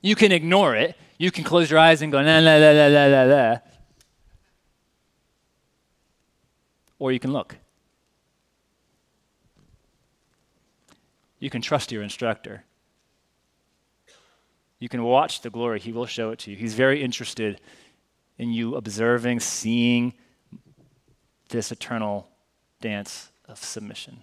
You 0.00 0.16
can 0.16 0.32
ignore 0.32 0.74
it. 0.74 0.96
You 1.18 1.30
can 1.30 1.44
close 1.44 1.70
your 1.70 1.78
eyes 1.78 2.02
and 2.02 2.10
go, 2.10 2.18
la, 2.20 2.38
la, 2.38 2.56
la, 2.56 2.70
la, 2.70 2.86
la, 2.86 3.06
la, 3.06 3.22
la. 3.22 3.58
Or 6.98 7.12
you 7.12 7.20
can 7.20 7.32
look. 7.32 7.56
You 11.42 11.50
can 11.50 11.60
trust 11.60 11.90
your 11.90 12.04
instructor. 12.04 12.62
You 14.78 14.88
can 14.88 15.02
watch 15.02 15.40
the 15.40 15.50
glory. 15.50 15.80
He 15.80 15.90
will 15.90 16.06
show 16.06 16.30
it 16.30 16.38
to 16.40 16.52
you. 16.52 16.56
He's 16.56 16.74
very 16.74 17.02
interested 17.02 17.60
in 18.38 18.52
you 18.52 18.76
observing, 18.76 19.40
seeing 19.40 20.14
this 21.48 21.72
eternal 21.72 22.28
dance 22.80 23.32
of 23.48 23.58
submission. 23.58 24.20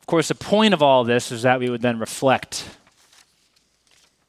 Of 0.00 0.06
course, 0.06 0.28
the 0.28 0.34
point 0.34 0.72
of 0.72 0.82
all 0.82 1.04
this 1.04 1.30
is 1.30 1.42
that 1.42 1.60
we 1.60 1.68
would 1.68 1.82
then 1.82 1.98
reflect, 1.98 2.66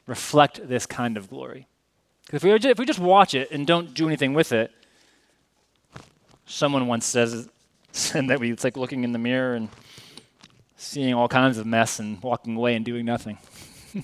reflect 0.07 0.67
this 0.67 0.85
kind 0.85 1.15
of 1.15 1.29
glory. 1.29 1.67
Because 2.25 2.43
if 2.43 2.43
we, 2.43 2.69
if 2.69 2.79
we 2.79 2.85
just 2.85 2.99
watch 2.99 3.33
it 3.33 3.49
and 3.49 3.65
don't 3.65 3.93
do 3.93 4.07
anything 4.07 4.33
with 4.33 4.51
it, 4.51 4.73
someone 6.45 6.85
once 6.87 7.05
says, 7.05 7.47
said 7.91 8.27
that 8.27 8.39
we, 8.39 8.51
it's 8.51 8.63
like 8.63 8.77
looking 8.77 9.03
in 9.03 9.11
the 9.11 9.19
mirror 9.19 9.55
and 9.55 9.69
seeing 10.77 11.13
all 11.13 11.27
kinds 11.27 11.57
of 11.57 11.65
mess 11.65 11.99
and 11.99 12.21
walking 12.23 12.55
away 12.55 12.75
and 12.75 12.85
doing 12.85 13.05
nothing. 13.05 13.37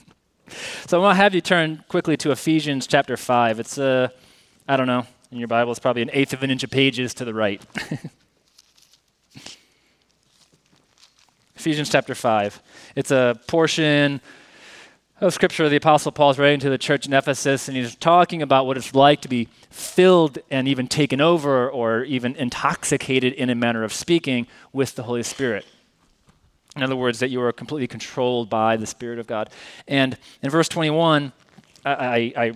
so 0.85 0.99
I 0.99 1.01
want 1.01 1.15
to 1.15 1.21
have 1.21 1.33
you 1.33 1.41
turn 1.41 1.83
quickly 1.87 2.17
to 2.17 2.31
Ephesians 2.31 2.87
chapter 2.87 3.15
5. 3.15 3.59
It's, 3.59 3.77
uh, 3.77 4.09
I 4.67 4.75
don't 4.77 4.87
know, 4.87 5.05
in 5.31 5.37
your 5.37 5.47
Bible, 5.47 5.71
it's 5.71 5.79
probably 5.79 6.01
an 6.01 6.09
eighth 6.13 6.33
of 6.33 6.43
an 6.43 6.51
inch 6.51 6.63
of 6.63 6.69
pages 6.69 7.13
to 7.15 7.25
the 7.25 7.33
right. 7.33 7.61
Ephesians 11.55 11.89
chapter 11.89 12.13
5. 12.13 12.61
It's 12.95 13.11
a 13.11 13.39
portion 13.47 14.21
of 15.21 15.33
scripture 15.33 15.69
the 15.69 15.77
Apostle 15.77 16.11
Paul 16.11 16.31
is 16.31 16.39
writing 16.39 16.59
to 16.59 16.69
the 16.69 16.77
church 16.77 17.07
in 17.07 17.13
Ephesus, 17.13 17.67
and 17.67 17.77
he's 17.77 17.95
talking 17.95 18.41
about 18.41 18.65
what 18.65 18.75
it's 18.75 18.93
like 18.93 19.21
to 19.21 19.29
be 19.29 19.47
filled 19.69 20.39
and 20.51 20.67
even 20.67 20.87
taken 20.87 21.21
over 21.21 21.69
or 21.69 22.03
even 22.03 22.35
intoxicated 22.35 23.33
in 23.33 23.49
a 23.49 23.55
manner 23.55 23.83
of 23.83 23.93
speaking 23.93 24.45
with 24.73 24.95
the 24.95 25.03
Holy 25.03 25.23
Spirit. 25.23 25.65
In 26.75 26.83
other 26.83 26.97
words, 26.97 27.19
that 27.19 27.29
you 27.29 27.41
are 27.41 27.53
completely 27.53 27.87
controlled 27.87 28.49
by 28.49 28.75
the 28.75 28.85
Spirit 28.85 29.17
of 29.17 29.27
God. 29.27 29.49
And 29.87 30.17
in 30.41 30.49
verse 30.49 30.67
21, 30.67 31.31
I, 31.85 31.93
I, 31.93 32.33
I 32.35 32.51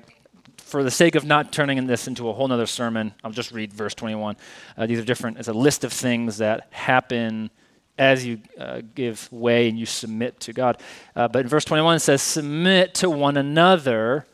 for 0.57 0.83
the 0.83 0.91
sake 0.91 1.15
of 1.15 1.25
not 1.25 1.53
turning 1.53 1.87
this 1.87 2.07
into 2.07 2.27
a 2.29 2.33
whole 2.33 2.51
other 2.51 2.67
sermon, 2.67 3.13
I'll 3.23 3.31
just 3.31 3.51
read 3.51 3.73
verse 3.73 3.95
21. 3.95 4.35
Uh, 4.77 4.85
these 4.85 4.99
are 4.99 5.05
different, 5.05 5.37
it's 5.37 5.47
a 5.47 5.53
list 5.53 5.85
of 5.85 5.93
things 5.93 6.37
that 6.39 6.67
happen 6.71 7.49
as 7.99 8.25
you 8.25 8.39
uh, 8.57 8.81
give 8.95 9.31
way 9.31 9.69
and 9.69 9.77
you 9.77 9.85
submit 9.85 10.39
to 10.41 10.53
God. 10.53 10.81
Uh, 11.15 11.27
but 11.27 11.41
in 11.41 11.47
verse 11.47 11.65
21, 11.65 11.97
it 11.97 11.99
says, 11.99 12.21
Submit 12.21 12.95
to 12.95 13.09
one 13.09 13.37
another 13.37 14.25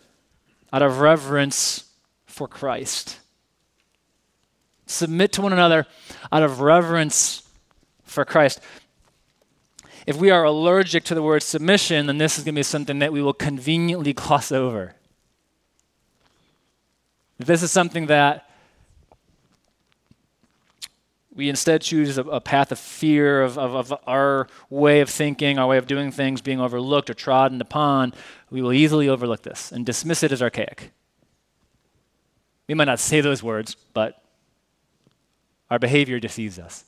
out 0.71 0.81
of 0.81 0.99
reverence 0.99 1.85
for 2.25 2.47
Christ. 2.47 3.19
Submit 4.85 5.33
to 5.33 5.41
one 5.41 5.51
another 5.51 5.85
out 6.31 6.43
of 6.43 6.61
reverence 6.61 7.43
for 8.03 8.23
Christ 8.23 8.61
if 10.05 10.17
we 10.17 10.29
are 10.29 10.43
allergic 10.43 11.03
to 11.05 11.15
the 11.15 11.21
word 11.21 11.41
submission, 11.41 12.05
then 12.05 12.17
this 12.17 12.37
is 12.37 12.43
going 12.43 12.53
to 12.53 12.59
be 12.59 12.63
something 12.63 12.99
that 12.99 13.11
we 13.11 13.21
will 13.21 13.33
conveniently 13.33 14.13
gloss 14.21 14.51
over. 14.51 14.95
This 17.37 17.63
is 17.63 17.71
something 17.71 18.05
that 18.07 18.49
we 21.35 21.49
instead 21.49 21.81
choose 21.81 22.17
a, 22.17 22.21
a 22.23 22.39
path 22.39 22.71
of 22.71 22.79
fear 22.79 23.41
of, 23.41 23.57
of, 23.57 23.91
of, 23.91 23.99
our 24.07 24.47
way 24.69 25.01
of 25.01 25.09
thinking, 25.09 25.59
our 25.59 25.67
way 25.67 25.77
of 25.77 25.85
doing 25.85 26.11
things 26.11 26.41
being 26.41 26.61
overlooked 26.61 27.09
or 27.09 27.13
trodden 27.13 27.59
upon, 27.61 28.13
we 28.49 28.61
will 28.61 28.73
easily 28.73 29.09
overlook 29.09 29.43
this 29.43 29.71
and 29.71 29.85
dismiss 29.85 30.23
it 30.23 30.31
as 30.31 30.41
archaic. 30.41 30.91
We 32.67 32.73
might 32.73 32.85
not 32.85 32.99
say 32.99 33.21
those 33.21 33.43
words, 33.43 33.75
but 33.93 34.23
our 35.69 35.77
behavior 35.77 36.19
deceives 36.19 36.57
us. 36.57 36.85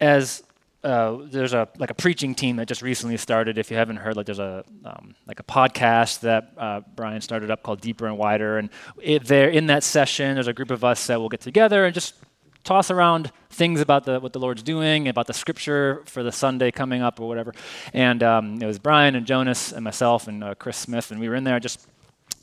as 0.00 0.42
uh, 0.86 1.18
there's 1.24 1.52
a 1.52 1.68
like 1.78 1.90
a 1.90 1.94
preaching 1.94 2.32
team 2.34 2.56
that 2.56 2.68
just 2.68 2.80
recently 2.80 3.16
started. 3.16 3.58
If 3.58 3.72
you 3.72 3.76
haven't 3.76 3.96
heard, 3.96 4.16
like 4.16 4.26
there's 4.26 4.38
a 4.38 4.64
um, 4.84 5.16
like 5.26 5.40
a 5.40 5.42
podcast 5.42 6.20
that 6.20 6.52
uh, 6.56 6.80
Brian 6.94 7.20
started 7.20 7.50
up 7.50 7.64
called 7.64 7.80
Deeper 7.80 8.06
and 8.06 8.16
Wider, 8.16 8.58
and 8.58 8.70
it, 9.02 9.24
there 9.24 9.48
in 9.48 9.66
that 9.66 9.82
session, 9.82 10.34
there's 10.34 10.46
a 10.46 10.52
group 10.52 10.70
of 10.70 10.84
us 10.84 11.08
that 11.08 11.20
will 11.20 11.28
get 11.28 11.40
together 11.40 11.84
and 11.84 11.92
just 11.92 12.14
toss 12.62 12.90
around 12.90 13.32
things 13.50 13.80
about 13.80 14.04
the, 14.04 14.20
what 14.20 14.32
the 14.32 14.38
Lord's 14.38 14.62
doing, 14.62 15.08
about 15.08 15.26
the 15.26 15.34
Scripture 15.34 16.02
for 16.06 16.22
the 16.22 16.32
Sunday 16.32 16.70
coming 16.70 17.02
up 17.02 17.18
or 17.18 17.26
whatever. 17.26 17.52
And 17.92 18.22
um, 18.22 18.62
it 18.62 18.66
was 18.66 18.78
Brian 18.78 19.16
and 19.16 19.26
Jonas 19.26 19.72
and 19.72 19.82
myself 19.82 20.28
and 20.28 20.44
uh, 20.44 20.54
Chris 20.54 20.76
Smith, 20.76 21.10
and 21.10 21.18
we 21.18 21.28
were 21.28 21.34
in 21.34 21.42
there 21.42 21.58
just 21.58 21.84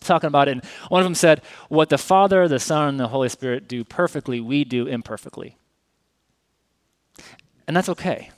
talking 0.02 0.28
about 0.28 0.50
it. 0.50 0.52
And 0.52 0.66
one 0.90 1.00
of 1.00 1.06
them 1.06 1.16
said, 1.16 1.42
"What 1.70 1.88
the 1.88 1.98
Father, 1.98 2.50
the 2.50 2.60
Son, 2.60 2.90
and 2.90 3.00
the 3.00 3.08
Holy 3.08 3.30
Spirit 3.30 3.70
do 3.70 3.86
perfectly, 3.86 4.42
we 4.42 4.66
do 4.66 4.86
imperfectly." 4.86 5.56
And 7.68 7.78
that's 7.78 7.88
okay. 7.88 8.30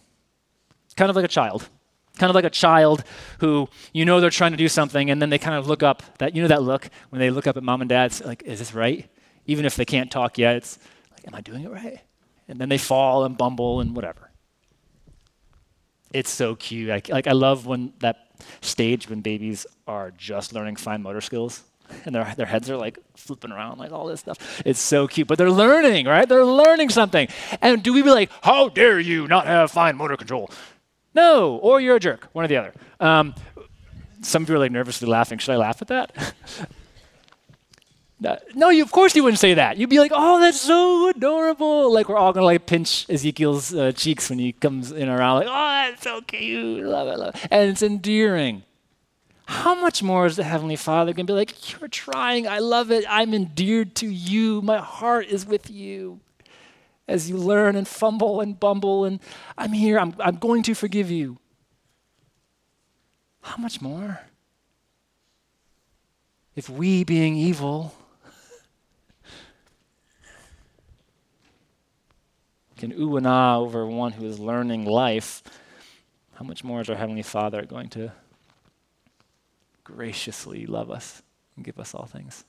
Kind 0.96 1.10
of 1.10 1.16
like 1.16 1.26
a 1.26 1.30
child. 1.30 1.70
Kind 2.18 2.30
of 2.30 2.36
like 2.36 2.46
a 2.46 2.50
child 2.50 3.04
who 3.40 3.68
you 3.94 4.06
know 4.06 4.22
they're 4.22 4.30
trying 4.30 4.52
to 4.52 4.58
do 4.58 4.70
something 4.70 5.10
and 5.10 5.22
then 5.22 5.30
they 5.30 5.38
kind 5.38 5.56
of 5.56 5.68
look 5.68 5.84
up 5.84 6.02
that 6.20 6.36
you 6.36 6.42
know 6.42 6.48
that 6.48 6.64
look 6.64 6.90
when 7.10 7.20
they 7.20 7.30
look 7.30 7.46
up 7.46 7.58
at 7.58 7.64
mom 7.64 7.82
and 7.82 7.90
dad's 7.90 8.24
like 8.24 8.44
is 8.44 8.60
this 8.60 8.74
right? 8.74 9.10
Even 9.46 9.66
if 9.66 9.76
they 9.76 9.86
can't 9.86 10.10
talk 10.10 10.38
yet, 10.38 10.56
it's 10.56 10.80
like 11.12 11.28
am 11.28 11.36
I 11.36 11.42
doing 11.42 11.64
it 11.64 11.70
right? 11.70 12.00
And 12.48 12.60
then 12.60 12.70
they 12.70 12.78
fall 12.78 13.26
and 13.26 13.38
bumble 13.38 13.82
and 13.82 13.96
whatever. 13.96 14.32
It's 16.14 16.30
so 16.30 16.56
cute. 16.56 16.90
I, 16.90 17.02
like 17.10 17.28
I 17.28 17.34
love 17.34 17.66
when 17.66 17.92
that 18.00 18.26
stage 18.62 19.10
when 19.10 19.22
babies 19.22 19.66
are 19.88 20.12
just 20.12 20.54
learning 20.54 20.78
fine 20.78 21.02
motor 21.02 21.22
skills 21.22 21.64
and 22.06 22.16
their, 22.16 22.34
their 22.36 22.46
heads 22.46 22.70
are 22.70 22.78
like 22.78 22.98
flipping 23.16 23.52
around 23.52 23.78
like 23.78 23.92
all 23.92 24.08
this 24.08 24.20
stuff 24.20 24.62
it's 24.66 24.80
so 24.80 25.08
cute 25.08 25.28
but 25.28 25.38
they're 25.38 25.52
learning 25.52 26.06
right 26.06 26.28
they're 26.28 26.46
learning 26.46 26.90
something 26.90 27.28
and 27.62 27.84
do 27.84 27.94
we 27.94 28.02
be 28.02 28.10
like 28.10 28.30
how 28.42 28.70
dare 28.70 29.00
you 29.00 29.28
not 29.28 29.46
have 29.46 29.72
fine 29.72 29.96
motor 29.96 30.18
control 30.18 30.50
no 31.16 31.56
or 31.58 31.80
you're 31.82 31.96
a 31.96 32.00
jerk 32.00 32.28
one 32.34 32.46
or 32.46 32.48
the 32.48 32.58
other. 32.58 32.74
Um, 33.00 33.34
some 34.22 34.44
of 34.44 34.50
you 34.50 34.56
are 34.56 34.60
like 34.60 34.72
nervously 34.72 35.08
laughing. 35.08 35.38
Should 35.40 35.54
i 35.54 35.58
laugh 35.58 35.82
at 35.82 35.88
that? 35.88 36.34
No 38.56 38.70
you 38.70 38.82
of 38.82 38.92
course 38.92 39.16
you 39.16 39.24
wouldn't 39.24 39.40
say 39.40 39.56
that. 39.56 39.78
You'd 39.78 39.90
be 39.90 40.00
like 40.00 40.12
oh 40.14 40.40
that's 40.40 40.60
so 40.60 41.10
adorable. 41.10 41.94
Like 41.94 42.10
we're 42.10 42.18
all 42.18 42.34
gonna 42.34 42.46
like 42.46 42.66
pinch 42.66 43.06
ezekiel's 43.10 43.76
uh, 43.76 43.92
cheeks 43.92 44.30
when 44.30 44.40
he 44.40 44.54
comes 44.54 44.92
in 44.92 45.10
around 45.10 45.40
like 45.40 45.48
oh 45.48 45.90
that's 45.92 46.02
so 46.02 46.22
cute. 46.22 46.84
Love 46.84 47.08
it 47.10 47.20
love 47.20 47.36
it. 47.36 47.48
And 47.52 47.70
it's 47.70 47.84
endearing. 47.84 48.64
How 49.48 49.76
much 49.76 50.02
more 50.02 50.26
is 50.26 50.38
the 50.38 50.44
Heavenly 50.44 50.76
Father 50.76 51.14
to 51.14 51.24
be 51.24 51.34
like, 51.34 51.72
You're 51.72 51.88
trying, 51.88 52.48
I 52.48 52.60
love 52.60 52.92
it, 52.92 53.06
I'm 53.08 53.34
endeared 53.34 53.96
to 53.98 54.08
you, 54.08 54.62
my 54.62 54.80
heart 54.80 55.28
is 55.28 55.46
with 55.46 55.70
you. 55.70 56.20
As 57.08 57.30
you 57.30 57.38
learn 57.38 57.76
and 57.76 57.88
fumble 57.88 58.42
and 58.42 58.60
bumble, 58.60 59.06
and 59.06 59.20
I'm 59.58 59.74
here, 59.74 60.00
I'm, 60.00 60.16
I'm 60.20 60.38
going 60.38 60.64
to 60.64 60.74
forgive 60.74 61.12
you. 61.12 61.38
How 63.42 63.58
much 63.58 63.82
more? 63.82 64.22
if 66.56 66.70
we, 66.70 67.04
being 67.04 67.36
evil, 67.36 67.94
can 72.78 72.94
ooh 72.94 73.18
and 73.18 73.28
ah 73.28 73.58
over 73.58 73.86
one 73.86 74.14
who 74.14 74.26
is 74.26 74.40
learning 74.40 74.86
life, 74.86 75.44
how 76.36 76.46
much 76.46 76.64
more 76.64 76.82
is 76.82 76.90
our 76.90 76.96
Heavenly 76.96 77.24
Father 77.24 77.66
going 77.66 77.90
to 77.90 78.12
graciously 79.84 80.66
love 80.66 80.90
us 80.90 81.22
and 81.56 81.66
give 81.66 81.80
us 81.80 81.94
all 81.94 82.06
things? 82.06 82.46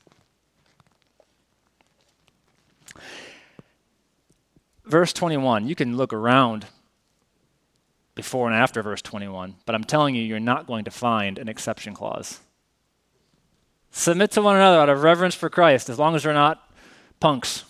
Verse 4.87 5.12
21, 5.12 5.66
you 5.66 5.75
can 5.75 5.96
look 5.96 6.12
around 6.12 6.66
before 8.14 8.46
and 8.46 8.57
after 8.57 8.83
verse 8.83 9.03
21, 9.03 9.57
but 9.66 9.75
I'm 9.75 9.85
telling 9.85 10.14
you, 10.14 10.22
you're 10.22 10.40
not 10.40 10.66
going 10.66 10.85
to 10.85 10.90
find 10.90 11.38
an 11.38 11.49
exception 11.49 11.92
clause. 11.92 12.40
Submit 13.90 14.31
to 14.33 14.42
one 14.42 14.57
another 14.57 14.79
out 14.79 14.88
of 14.88 15.03
reverence 15.03 15.35
for 15.35 15.51
Christ, 15.51 15.88
as 15.88 15.99
long 15.99 16.14
as 16.14 16.22
they're 16.22 16.33
not 16.33 16.70
punks. 17.18 17.64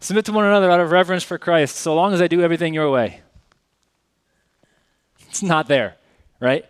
Submit 0.00 0.24
to 0.26 0.32
one 0.32 0.44
another 0.44 0.70
out 0.70 0.80
of 0.80 0.90
reverence 0.90 1.22
for 1.22 1.38
Christ, 1.38 1.76
so 1.76 1.94
long 1.94 2.12
as 2.12 2.20
I 2.20 2.26
do 2.26 2.42
everything 2.42 2.74
your 2.74 2.90
way. 2.90 3.20
It's 5.28 5.44
not 5.44 5.68
there, 5.68 5.94
right? 6.40 6.64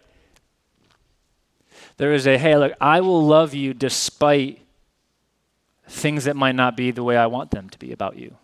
There 1.96 2.12
is 2.12 2.26
a, 2.26 2.36
hey, 2.36 2.58
look, 2.58 2.74
I 2.78 3.00
will 3.00 3.24
love 3.24 3.54
you 3.54 3.72
despite 3.72 4.60
things 5.90 6.24
that 6.24 6.36
might 6.36 6.54
not 6.54 6.76
be 6.76 6.90
the 6.90 7.02
way 7.02 7.16
I 7.16 7.26
want 7.26 7.50
them 7.50 7.68
to 7.68 7.78
be 7.78 7.92
about 7.92 8.16
you. 8.16 8.36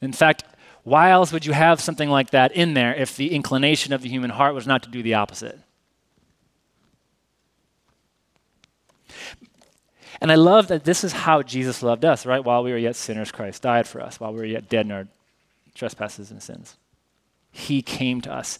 In 0.00 0.12
fact, 0.12 0.44
why 0.84 1.10
else 1.10 1.32
would 1.32 1.46
you 1.46 1.52
have 1.52 1.80
something 1.80 2.08
like 2.10 2.30
that 2.30 2.52
in 2.52 2.74
there 2.74 2.94
if 2.94 3.16
the 3.16 3.32
inclination 3.34 3.92
of 3.92 4.02
the 4.02 4.08
human 4.08 4.30
heart 4.30 4.54
was 4.54 4.66
not 4.66 4.82
to 4.84 4.90
do 4.90 5.02
the 5.02 5.14
opposite? 5.14 5.58
And 10.20 10.30
I 10.30 10.36
love 10.36 10.68
that 10.68 10.84
this 10.84 11.04
is 11.04 11.12
how 11.12 11.42
Jesus 11.42 11.82
loved 11.82 12.04
us, 12.04 12.24
right? 12.24 12.44
While 12.44 12.62
we 12.62 12.70
were 12.70 12.78
yet 12.78 12.96
sinners, 12.96 13.32
Christ 13.32 13.62
died 13.62 13.88
for 13.88 14.00
us. 14.00 14.20
While 14.20 14.32
we 14.32 14.38
were 14.38 14.44
yet 14.44 14.68
dead 14.68 14.86
in 14.86 14.92
our 14.92 15.08
trespasses 15.74 16.30
and 16.30 16.42
sins, 16.42 16.76
He 17.50 17.82
came 17.82 18.20
to 18.22 18.32
us. 18.32 18.58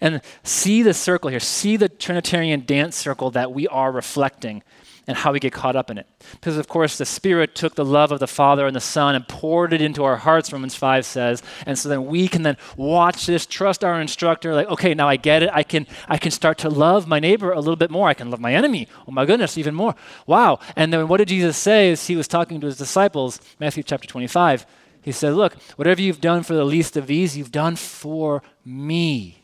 And 0.00 0.20
see 0.42 0.82
the 0.82 0.94
circle 0.94 1.30
here. 1.30 1.40
See 1.40 1.76
the 1.76 1.88
Trinitarian 1.88 2.64
dance 2.66 2.96
circle 2.96 3.30
that 3.32 3.52
we 3.52 3.68
are 3.68 3.92
reflecting 3.92 4.62
and 5.06 5.16
how 5.16 5.32
we 5.32 5.40
get 5.40 5.52
caught 5.52 5.74
up 5.74 5.90
in 5.90 5.98
it. 5.98 6.06
Because, 6.32 6.56
of 6.56 6.68
course, 6.68 6.96
the 6.96 7.04
Spirit 7.04 7.56
took 7.56 7.74
the 7.74 7.84
love 7.84 8.12
of 8.12 8.20
the 8.20 8.28
Father 8.28 8.66
and 8.66 8.76
the 8.76 8.80
Son 8.80 9.16
and 9.16 9.26
poured 9.26 9.72
it 9.72 9.82
into 9.82 10.04
our 10.04 10.16
hearts, 10.16 10.52
Romans 10.52 10.76
5 10.76 11.04
says. 11.04 11.42
And 11.66 11.76
so 11.76 11.88
then 11.88 12.06
we 12.06 12.28
can 12.28 12.42
then 12.42 12.56
watch 12.76 13.26
this, 13.26 13.44
trust 13.44 13.82
our 13.82 14.00
instructor, 14.00 14.54
like, 14.54 14.68
okay, 14.68 14.94
now 14.94 15.08
I 15.08 15.16
get 15.16 15.42
it. 15.42 15.50
I 15.52 15.64
can, 15.64 15.88
I 16.08 16.16
can 16.16 16.30
start 16.30 16.58
to 16.58 16.68
love 16.68 17.08
my 17.08 17.18
neighbor 17.18 17.50
a 17.50 17.58
little 17.58 17.76
bit 17.76 17.90
more. 17.90 18.08
I 18.08 18.14
can 18.14 18.30
love 18.30 18.40
my 18.40 18.54
enemy. 18.54 18.86
Oh, 19.08 19.10
my 19.10 19.24
goodness, 19.24 19.58
even 19.58 19.74
more. 19.74 19.96
Wow. 20.26 20.60
And 20.76 20.92
then 20.92 21.08
what 21.08 21.16
did 21.16 21.28
Jesus 21.28 21.56
say 21.56 21.90
as 21.90 22.06
he 22.06 22.14
was 22.14 22.28
talking 22.28 22.60
to 22.60 22.66
his 22.66 22.78
disciples? 22.78 23.40
Matthew 23.58 23.82
chapter 23.82 24.06
25. 24.06 24.64
He 25.02 25.12
said, 25.12 25.34
Look, 25.34 25.54
whatever 25.76 26.00
you've 26.00 26.20
done 26.20 26.42
for 26.42 26.54
the 26.54 26.64
least 26.64 26.96
of 26.96 27.06
these, 27.06 27.36
you've 27.36 27.50
done 27.50 27.74
for 27.74 28.42
me. 28.64 29.39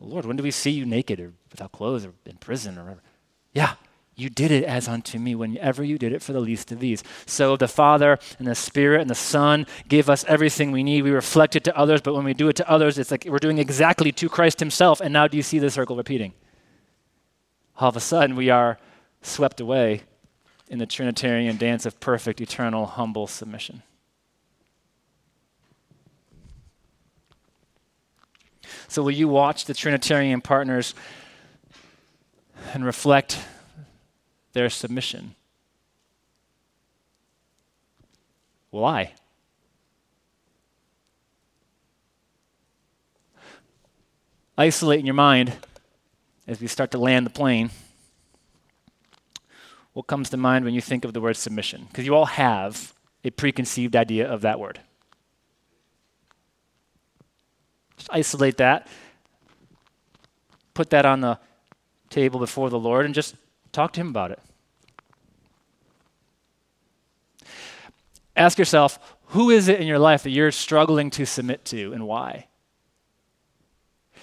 Lord, 0.00 0.26
when 0.26 0.36
do 0.36 0.42
we 0.42 0.50
see 0.50 0.70
you 0.70 0.84
naked 0.84 1.20
or 1.20 1.32
without 1.50 1.72
clothes 1.72 2.04
or 2.04 2.12
in 2.24 2.36
prison 2.36 2.78
or 2.78 2.82
whatever? 2.82 3.02
Yeah, 3.52 3.74
you 4.14 4.30
did 4.30 4.50
it 4.50 4.64
as 4.64 4.88
unto 4.88 5.18
me 5.18 5.34
whenever 5.34 5.84
you 5.84 5.98
did 5.98 6.12
it 6.12 6.22
for 6.22 6.32
the 6.32 6.40
least 6.40 6.72
of 6.72 6.80
these. 6.80 7.04
So 7.26 7.56
the 7.56 7.68
Father 7.68 8.18
and 8.38 8.46
the 8.46 8.54
Spirit 8.54 9.02
and 9.02 9.10
the 9.10 9.14
Son 9.14 9.66
give 9.88 10.08
us 10.08 10.24
everything 10.26 10.72
we 10.72 10.82
need. 10.82 11.02
We 11.02 11.10
reflect 11.10 11.54
it 11.54 11.64
to 11.64 11.76
others, 11.76 12.00
but 12.00 12.14
when 12.14 12.24
we 12.24 12.34
do 12.34 12.48
it 12.48 12.56
to 12.56 12.70
others, 12.70 12.98
it's 12.98 13.10
like 13.10 13.26
we're 13.28 13.38
doing 13.38 13.58
exactly 13.58 14.12
to 14.12 14.28
Christ 14.28 14.58
Himself. 14.58 15.00
And 15.00 15.12
now 15.12 15.28
do 15.28 15.36
you 15.36 15.42
see 15.42 15.58
the 15.58 15.70
circle 15.70 15.96
repeating? 15.96 16.32
All 17.78 17.90
of 17.90 17.96
a 17.96 18.00
sudden, 18.00 18.36
we 18.36 18.48
are 18.48 18.78
swept 19.20 19.60
away 19.60 20.02
in 20.68 20.78
the 20.78 20.86
Trinitarian 20.86 21.58
dance 21.58 21.84
of 21.84 22.00
perfect, 22.00 22.40
eternal, 22.40 22.86
humble 22.86 23.26
submission. 23.26 23.82
So, 28.88 29.02
will 29.02 29.10
you 29.10 29.28
watch 29.28 29.64
the 29.64 29.74
Trinitarian 29.74 30.40
partners 30.40 30.94
and 32.72 32.84
reflect 32.84 33.38
their 34.52 34.70
submission? 34.70 35.34
Will 38.70 38.84
I? 38.84 39.12
Isolate 44.58 45.00
in 45.00 45.06
your 45.06 45.14
mind 45.14 45.52
as 46.46 46.60
we 46.60 46.66
start 46.66 46.90
to 46.92 46.98
land 46.98 47.26
the 47.26 47.30
plane. 47.30 47.70
What 49.92 50.06
comes 50.06 50.30
to 50.30 50.36
mind 50.36 50.64
when 50.64 50.74
you 50.74 50.80
think 50.80 51.04
of 51.04 51.12
the 51.12 51.20
word 51.20 51.36
submission? 51.36 51.86
Because 51.88 52.06
you 52.06 52.14
all 52.14 52.26
have 52.26 52.94
a 53.24 53.30
preconceived 53.30 53.96
idea 53.96 54.30
of 54.30 54.42
that 54.42 54.60
word. 54.60 54.80
Just 58.06 58.16
isolate 58.16 58.58
that. 58.58 58.86
Put 60.74 60.90
that 60.90 61.04
on 61.04 61.20
the 61.20 61.38
table 62.08 62.38
before 62.38 62.70
the 62.70 62.78
Lord 62.78 63.04
and 63.04 63.14
just 63.14 63.34
talk 63.72 63.92
to 63.94 64.00
Him 64.00 64.08
about 64.08 64.30
it. 64.30 64.38
Ask 68.36 68.58
yourself 68.58 68.98
who 69.30 69.50
is 69.50 69.66
it 69.66 69.80
in 69.80 69.86
your 69.86 69.98
life 69.98 70.22
that 70.22 70.30
you're 70.30 70.52
struggling 70.52 71.10
to 71.10 71.26
submit 71.26 71.64
to 71.66 71.92
and 71.92 72.06
why? 72.06 72.46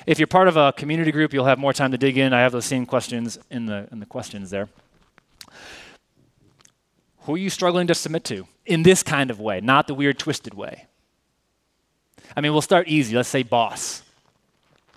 If 0.06 0.18
you're 0.18 0.28
part 0.28 0.48
of 0.48 0.56
a 0.56 0.72
community 0.72 1.12
group, 1.12 1.34
you'll 1.34 1.46
have 1.46 1.60
more 1.60 1.74
time 1.74 1.92
to 1.92 1.98
dig 1.98 2.18
in. 2.18 2.34
I 2.34 2.42
have 2.42 2.52
those 2.52 2.66
same 2.66 2.86
questions 2.86 3.38
in 3.50 3.66
the, 3.66 3.88
in 3.92 4.00
the 4.00 4.06
questions 4.06 4.50
there. 4.50 4.70
Who 7.22 7.36
are 7.36 7.38
you 7.38 7.50
struggling 7.50 7.88
to 7.88 7.96
submit 7.96 8.24
to 8.26 8.48
in 8.66 8.84
this 8.84 9.02
kind 9.04 9.30
of 9.32 9.40
way, 9.40 9.60
not 9.62 9.88
the 9.88 9.94
weird, 9.94 10.20
twisted 10.20 10.54
way? 10.54 10.88
I 12.36 12.42
mean, 12.42 12.52
we'll 12.52 12.62
start 12.62 12.88
easy. 12.88 13.16
Let's 13.16 13.30
say 13.30 13.44
boss, 13.44 14.04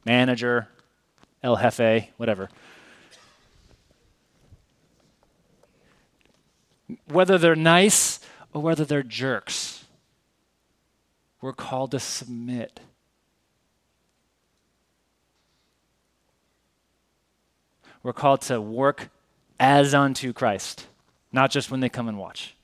manager, 0.04 0.68
El 1.42 1.56
Jefe, 1.56 2.08
whatever. 2.16 2.48
Whether 7.08 7.36
they're 7.36 7.54
nice 7.56 8.20
or 8.52 8.62
whether 8.62 8.84
they're 8.84 9.02
jerks, 9.02 9.84
we're 11.40 11.52
called 11.52 11.90
to 11.90 12.00
submit. 12.00 12.80
We're 18.02 18.12
called 18.12 18.42
to 18.42 18.60
work 18.60 19.10
as 19.58 19.92
unto 19.92 20.32
Christ, 20.32 20.86
not 21.32 21.50
just 21.50 21.70
when 21.70 21.80
they 21.80 21.88
come 21.88 22.08
and 22.08 22.18
watch. 22.18 22.54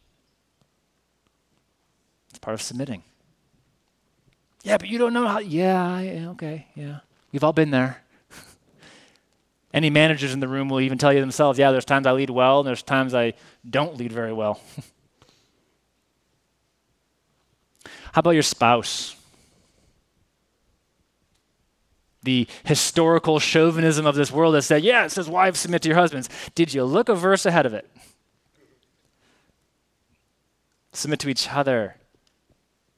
It's 2.30 2.38
part 2.38 2.54
of 2.54 2.62
submitting. 2.62 3.02
Yeah, 4.62 4.79
but 4.79 4.88
you 4.88 4.98
don't 4.98 5.12
know 5.12 5.27
how. 5.27 5.40
Yeah, 5.40 6.29
okay, 6.31 6.68
yeah. 6.75 6.98
We've 7.33 7.42
all 7.42 7.53
been 7.53 7.70
there. 7.70 8.03
Any 9.75 9.90
managers 9.90 10.33
in 10.33 10.40
the 10.40 10.48
room 10.48 10.68
will 10.68 10.81
even 10.81 10.98
tell 10.98 11.12
you 11.12 11.20
themselves, 11.20 11.59
yeah, 11.59 11.72
there's 11.72 11.85
times 11.85 12.07
I 12.07 12.12
lead 12.12 12.31
well, 12.31 12.61
and 12.61 12.68
there's 12.68 12.83
times 12.83 13.14
I 13.14 13.35
don't 13.68 13.96
lead 13.96 14.12
very 14.12 14.33
well. 14.33 14.61
how 18.12 18.20
about 18.20 18.31
your 18.31 18.42
spouse? 18.42 19.16
The 22.22 22.46
historical 22.64 23.40
chauvinism 23.40 24.07
of 24.07 24.14
this 24.14 24.31
world 24.31 24.55
that 24.55 24.62
said, 24.62 24.85
yeah, 24.85 25.05
it 25.05 25.11
says 25.11 25.29
wives 25.29 25.59
submit 25.59 25.83
to 25.83 25.88
your 25.88 25.98
husbands. 25.98 26.29
Did 26.55 26.72
you 26.72 26.85
look 26.85 27.09
a 27.09 27.16
verse 27.16 27.44
ahead 27.44 27.66
of 27.66 27.75
it? 27.75 27.90
Submit 30.92 31.18
to 31.20 31.29
each 31.29 31.48
other 31.48 31.96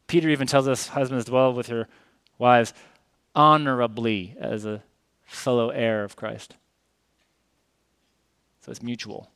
Peter 0.07 0.29
even 0.29 0.47
tells 0.47 0.69
us 0.69 0.89
husbands 0.89 1.25
dwell 1.25 1.53
with 1.53 1.69
your 1.69 1.89
wives 2.39 2.75
honorably 3.35 4.37
as 4.39 4.65
a 4.65 4.83
fellow 5.25 5.71
heir 5.71 6.05
of 6.05 6.17
Christ. 6.17 6.55
So 8.61 8.71
it's 8.71 8.83
mutual. 8.83 9.31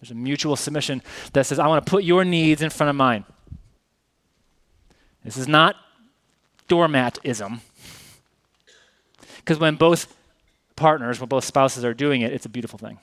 There's 0.00 0.10
a 0.10 0.14
mutual 0.14 0.56
submission 0.56 1.02
that 1.34 1.44
says, 1.46 1.58
I 1.58 1.66
want 1.66 1.84
to 1.84 1.90
put 1.90 2.04
your 2.04 2.24
needs 2.24 2.62
in 2.62 2.70
front 2.70 2.88
of 2.88 2.96
mine. 2.96 3.24
This 5.24 5.36
is 5.36 5.46
not 5.46 5.76
doormatism. 6.68 7.60
Because 9.36 9.58
when 9.58 9.74
both 9.74 10.14
partners, 10.76 11.20
when 11.20 11.28
both 11.28 11.44
spouses 11.44 11.84
are 11.84 11.92
doing 11.92 12.22
it, 12.22 12.32
it's 12.32 12.46
a 12.46 12.48
beautiful 12.48 12.78
thing. 12.78 12.98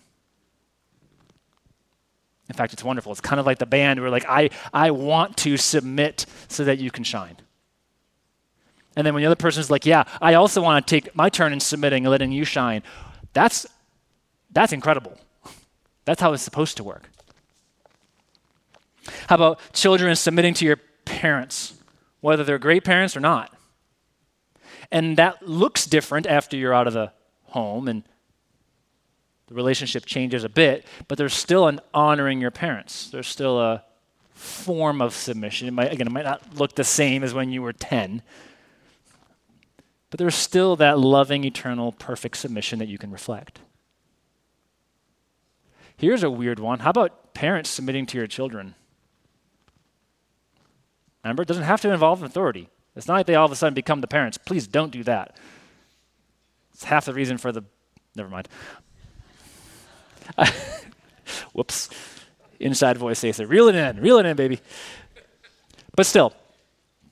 In 2.50 2.56
fact, 2.56 2.74
it's 2.74 2.84
wonderful. 2.84 3.12
It's 3.12 3.22
kind 3.22 3.40
of 3.40 3.46
like 3.46 3.58
the 3.58 3.66
band 3.66 4.00
where 4.00 4.10
like 4.10 4.26
I 4.28 4.50
I 4.74 4.92
want 4.92 5.38
to 5.38 5.58
submit 5.58 6.26
so 6.48 6.64
that 6.64 6.78
you 6.80 6.92
can 6.92 7.04
shine. 7.04 7.38
And 8.96 9.06
then 9.06 9.14
when 9.14 9.22
the 9.22 9.28
other 9.28 9.36
person 9.36 9.60
is 9.60 9.70
like, 9.70 9.86
"Yeah, 9.86 10.06
I 10.22 10.36
also 10.36 10.62
want 10.62 10.86
to 10.86 10.90
take 10.90 11.14
my 11.16 11.30
turn 11.30 11.54
in 11.54 11.60
submitting 11.60 12.06
and 12.06 12.12
letting 12.12 12.32
you 12.32 12.46
shine." 12.46 12.84
That's 13.34 13.66
that's 14.52 14.72
incredible. 14.72 15.18
That's 16.06 16.22
how 16.22 16.34
it's 16.34 16.44
supposed 16.44 16.78
to 16.78 16.84
work. 16.84 17.10
How 19.28 19.36
about 19.36 19.60
children 19.74 20.16
submitting 20.16 20.54
to 20.56 20.66
your 20.66 20.78
parents, 21.06 21.74
whether 22.22 22.44
they're 22.44 22.58
great 22.58 22.84
parents 22.84 23.16
or 23.16 23.20
not? 23.20 23.54
And 24.92 25.18
that 25.18 25.48
looks 25.48 25.86
different 25.86 26.26
after 26.26 26.56
you're 26.56 26.74
out 26.74 26.88
of 26.88 26.94
the 26.94 27.12
home 27.44 27.88
and 27.88 28.04
the 29.48 29.56
relationship 29.56 30.06
changes 30.06 30.44
a 30.44 30.50
bit, 30.50 30.86
but 31.08 31.18
there's 31.18 31.34
still 31.34 31.68
an 31.68 31.80
honoring 31.94 32.42
your 32.42 32.52
parents. 32.52 33.10
There's 33.10 33.28
still 33.28 33.60
a 33.60 33.84
form 34.32 35.02
of 35.02 35.14
submission. 35.14 35.68
It 35.68 35.72
might, 35.72 35.92
again, 35.92 36.08
it 36.08 36.12
might 36.12 36.26
not 36.26 36.56
look 36.56 36.76
the 36.76 36.84
same 36.84 37.24
as 37.24 37.34
when 37.34 37.52
you 37.52 37.62
were 37.62 37.74
10, 37.74 38.22
but 40.10 40.20
there's 40.20 40.36
still 40.36 40.76
that 40.78 41.00
loving, 41.00 41.44
eternal, 41.44 41.92
perfect 41.94 42.38
submission 42.38 42.80
that 42.80 42.88
you 42.88 42.98
can 42.98 43.12
reflect. 43.12 43.60
Here's 45.96 46.24
a 46.24 46.30
weird 46.30 46.60
one. 46.60 46.80
How 46.80 46.92
about 46.92 47.34
parents 47.34 47.70
submitting 47.70 48.06
to 48.08 48.18
your 48.18 48.28
children? 48.28 48.76
Remember, 51.24 51.42
it 51.42 51.48
doesn't 51.48 51.64
have 51.64 51.82
to 51.82 51.92
involve 51.92 52.22
authority. 52.22 52.70
It's 52.96 53.08
not 53.08 53.16
like 53.16 53.26
they 53.26 53.36
all 53.36 53.46
of 53.46 53.52
a 53.52 53.56
sudden 53.56 53.74
become 53.74 54.02
the 54.02 54.08
parents. 54.08 54.38
Please 54.38 54.68
don't 54.68 54.92
do 54.92 55.04
that. 55.04 55.38
It's 56.74 56.84
half 56.84 57.06
the 57.06 57.14
reason 57.14 57.38
for 57.38 57.52
the. 57.52 57.64
Never 58.16 58.30
mind. 58.30 58.48
Whoops. 61.54 61.90
Inside 62.60 62.98
voice 62.98 63.20
says, 63.20 63.40
reel 63.40 63.68
it 63.68 63.76
in, 63.76 64.02
reel 64.02 64.18
it 64.18 64.26
in, 64.26 64.36
baby. 64.36 64.60
But 65.96 66.06
still, 66.06 66.34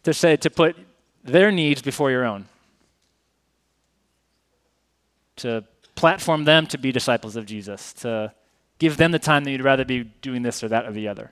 to 0.03 0.13
say, 0.13 0.37
to 0.37 0.49
put 0.49 0.75
their 1.23 1.51
needs 1.51 1.81
before 1.81 2.09
your 2.11 2.25
own, 2.25 2.45
to 5.37 5.63
platform 5.95 6.45
them 6.45 6.65
to 6.67 6.77
be 6.77 6.91
disciples 6.91 7.35
of 7.35 7.45
Jesus, 7.45 7.93
to 7.93 8.33
give 8.79 8.97
them 8.97 9.11
the 9.11 9.19
time 9.19 9.43
that 9.43 9.51
you'd 9.51 9.63
rather 9.63 9.85
be 9.85 10.03
doing 10.03 10.41
this 10.41 10.63
or 10.63 10.67
that 10.69 10.85
or 10.85 10.91
the 10.91 11.07
other. 11.07 11.31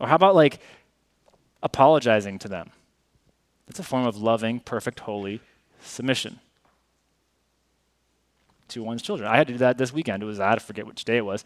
Or 0.00 0.08
how 0.08 0.16
about 0.16 0.34
like 0.34 0.60
apologizing 1.62 2.38
to 2.40 2.48
them? 2.48 2.70
It's 3.68 3.78
a 3.78 3.84
form 3.84 4.06
of 4.06 4.16
loving, 4.16 4.60
perfect, 4.60 5.00
holy 5.00 5.40
submission 5.82 6.40
to 8.68 8.82
one's 8.82 9.02
children. 9.02 9.28
I 9.28 9.36
had 9.36 9.46
to 9.46 9.54
do 9.54 9.58
that 9.58 9.78
this 9.78 9.92
weekend. 9.92 10.22
It 10.22 10.26
was 10.26 10.40
I 10.40 10.56
forget 10.58 10.86
which 10.86 11.04
day 11.04 11.16
it 11.16 11.24
was, 11.24 11.44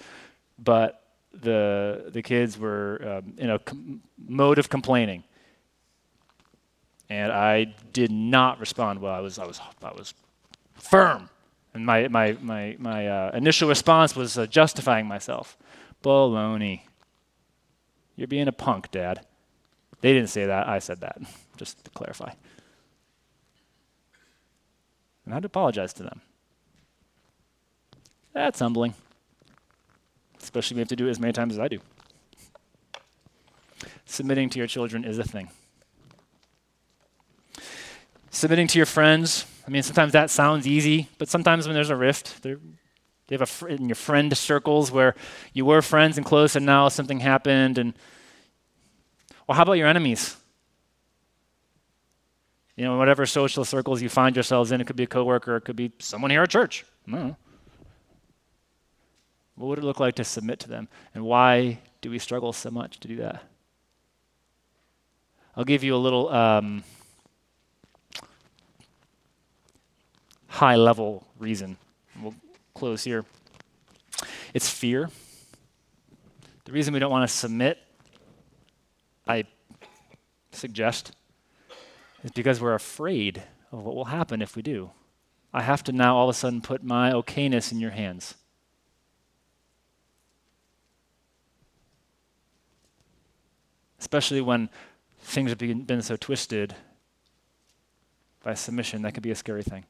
but 0.58 1.02
the 1.32 2.11
the 2.12 2.22
kids 2.22 2.58
were 2.58 3.20
um, 3.24 3.35
in 3.38 3.50
a 3.50 3.58
com- 3.58 4.02
mode 4.26 4.58
of 4.58 4.68
complaining, 4.68 5.24
and 7.08 7.32
I 7.32 7.74
did 7.92 8.11
not 8.11 8.61
respond 8.61 9.00
well. 9.00 9.14
I 9.14 9.20
was 9.20 9.38
I 9.38 9.46
was 9.46 9.61
I 9.82 9.92
was 9.92 10.14
firm, 10.74 11.30
and 11.74 11.87
my 11.87 12.08
my 12.08 12.37
my 12.40 12.76
my 12.78 13.08
uh, 13.08 13.30
initial 13.35 13.68
response 13.68 14.14
was 14.14 14.37
uh, 14.38 14.46
justifying 14.46 15.06
myself. 15.06 15.56
Baloney. 16.02 16.82
You're 18.16 18.28
being 18.28 18.48
a 18.48 18.52
punk, 18.52 18.90
Dad. 18.90 19.24
They 20.00 20.12
didn't 20.12 20.28
say 20.28 20.46
that. 20.46 20.68
I 20.68 20.80
said 20.80 21.00
that, 21.00 21.18
just 21.56 21.82
to 21.85 21.90
clarify. 21.90 22.32
And 25.24 25.32
I 25.32 25.37
had 25.37 25.44
to 25.44 25.46
apologize 25.46 25.92
to 25.94 26.02
them. 26.02 26.20
That's 28.33 28.59
humbling. 28.59 28.95
Especially 30.42 30.75
if 30.75 30.77
you 30.77 30.81
have 30.81 30.88
to 30.88 30.97
do 30.97 31.07
it 31.07 31.11
as 31.11 31.21
many 31.21 31.33
times 31.33 31.55
as 31.55 31.59
I 31.59 31.68
do. 31.68 31.79
Submitting 34.07 34.51
to 34.51 34.59
your 34.59 34.66
children 34.66 35.05
is 35.05 35.18
a 35.18 35.25
thing. 35.25 35.49
Submitting 38.31 38.66
to 38.68 38.79
your 38.79 38.87
friends, 38.87 39.47
I 39.66 39.71
mean, 39.71 39.83
sometimes 39.83 40.12
that 40.12 40.31
sounds 40.31 40.66
easy, 40.66 41.09
but 41.18 41.29
sometimes 41.29 41.66
when 41.66 41.75
there's 41.75 41.90
a 41.90 41.97
rift, 41.97 42.42
there, 42.42 42.59
you 43.29 43.38
have 43.38 43.42
a 43.42 43.47
fr- 43.47 43.68
in 43.68 43.88
your 43.88 43.95
friend 43.95 44.37
circles 44.37 44.90
where 44.90 45.14
you 45.53 45.64
were 45.64 45.81
friends 45.81 46.16
and 46.18 46.27
close, 46.27 46.57
and 46.57 46.66
now 46.66 46.88
something 46.88 47.21
happened. 47.21 47.79
And 47.79 47.95
well, 49.47 49.57
how 49.57 49.62
about 49.62 49.75
your 49.75 49.87
enemies? 49.87 50.37
You 52.77 52.85
know, 52.85 52.97
whatever 52.99 53.25
social 53.27 53.64
circles 53.64 54.03
you 54.03 54.09
find 54.09 54.35
yourselves 54.35 54.73
in, 54.73 54.81
it 54.81 54.87
could 54.87 54.97
be 54.97 55.05
a 55.05 55.07
coworker, 55.07 55.57
it 55.57 55.62
could 55.62 55.77
be 55.77 55.92
someone 55.99 56.31
here 56.31 56.42
at 56.42 56.51
church. 56.51 56.85
What 59.62 59.68
would 59.68 59.79
it 59.79 59.85
look 59.85 60.01
like 60.01 60.16
to 60.16 60.25
submit 60.25 60.59
to 60.59 60.68
them? 60.68 60.88
And 61.14 61.22
why 61.22 61.79
do 62.01 62.11
we 62.11 62.18
struggle 62.18 62.53
so 62.53 62.68
much 62.68 62.98
to 62.98 63.07
do 63.07 63.14
that? 63.18 63.44
I'll 65.57 65.62
give 65.62 65.85
you 65.85 65.94
a 65.94 66.03
little 66.03 66.29
um, 66.31 66.83
high 70.48 70.75
level 70.75 71.29
reason. 71.38 71.77
We'll 72.20 72.35
close 72.75 73.05
here. 73.05 73.25
It's 74.53 74.68
fear. 74.68 75.11
The 76.64 76.72
reason 76.72 76.92
we 76.92 76.98
don't 76.98 77.12
want 77.12 77.31
to 77.31 77.33
submit, 77.33 77.79
I 79.29 79.44
suggest, 80.51 81.12
is 82.25 82.33
because 82.33 82.61
we're 82.61 82.75
afraid 82.75 83.44
of 83.70 83.85
what 83.85 83.94
will 83.94 84.07
happen 84.07 84.42
if 84.42 84.57
we 84.57 84.62
do. 84.62 84.90
I 85.55 85.62
have 85.62 85.85
to 85.85 85.92
now 85.92 86.16
all 86.16 86.29
of 86.29 86.35
a 86.35 86.37
sudden 86.37 86.62
put 86.62 86.83
my 86.83 87.12
okayness 87.12 87.70
in 87.70 87.79
your 87.79 87.92
hands. 87.92 88.35
Especially 94.02 94.40
when 94.40 94.68
things 95.20 95.50
have 95.50 95.58
been, 95.58 96.02
so 96.02 96.16
twisted 96.16 96.74
by 98.42 98.52
submission. 98.52 99.02
That 99.02 99.14
could 99.14 99.22
be 99.22 99.30
a 99.30 99.36
scary 99.36 99.62
thing. 99.62 99.84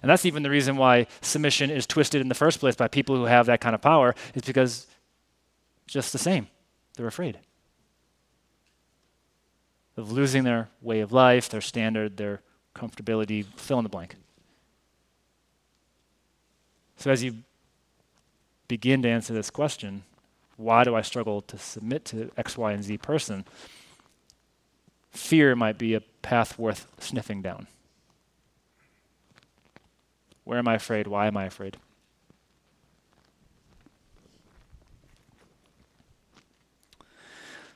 And 0.00 0.10
that's 0.10 0.24
even 0.24 0.42
the 0.42 0.48
reason 0.48 0.78
why 0.78 1.06
submission 1.20 1.70
is 1.70 1.86
twisted 1.86 2.22
in 2.22 2.30
the 2.30 2.34
first 2.34 2.58
place 2.58 2.74
by 2.74 2.88
people 2.88 3.14
who 3.14 3.26
have 3.26 3.44
that 3.44 3.60
kind 3.60 3.74
of 3.74 3.82
power, 3.82 4.14
is 4.34 4.40
because 4.42 4.86
just 5.86 6.12
the 6.12 6.18
same, 6.18 6.48
they're 6.96 7.06
afraid 7.06 7.38
of 9.98 10.10
losing 10.10 10.44
their 10.44 10.70
way 10.80 11.00
of 11.00 11.12
life, 11.12 11.50
their 11.50 11.60
standard, 11.60 12.16
their 12.16 12.40
comfortability, 12.74 13.44
fill 13.56 13.78
in 13.78 13.82
the 13.82 13.90
blank. 13.90 14.16
So 16.96 17.10
as 17.10 17.22
you 17.22 17.34
begin 18.66 19.02
to 19.02 19.10
answer 19.10 19.34
this 19.34 19.50
question, 19.50 20.04
why 20.60 20.84
do 20.84 20.94
I 20.94 21.00
struggle 21.00 21.40
to 21.42 21.56
submit 21.56 22.04
to 22.06 22.30
X, 22.36 22.58
Y, 22.58 22.72
and 22.72 22.84
Z 22.84 22.98
person? 22.98 23.46
Fear 25.10 25.56
might 25.56 25.78
be 25.78 25.94
a 25.94 26.00
path 26.22 26.58
worth 26.58 26.86
sniffing 26.98 27.40
down. 27.40 27.66
Where 30.44 30.58
am 30.58 30.68
I 30.68 30.74
afraid? 30.74 31.06
Why 31.06 31.26
am 31.26 31.36
I 31.36 31.46
afraid? 31.46 31.78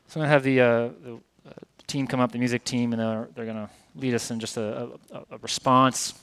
So 0.08 0.20
I'm 0.20 0.26
going 0.26 0.28
to 0.28 0.32
have 0.32 0.42
the, 0.44 0.60
uh, 0.60 0.88
the 1.02 1.14
uh, 1.48 1.52
team 1.86 2.06
come 2.06 2.20
up, 2.20 2.32
the 2.32 2.38
music 2.38 2.64
team, 2.64 2.92
and 2.92 3.00
they're, 3.00 3.28
they're 3.34 3.46
going 3.46 3.56
to 3.56 3.70
lead 3.96 4.14
us 4.14 4.30
in 4.30 4.38
just 4.38 4.56
a, 4.58 4.90
a, 5.10 5.18
a 5.32 5.38
response 5.38 6.14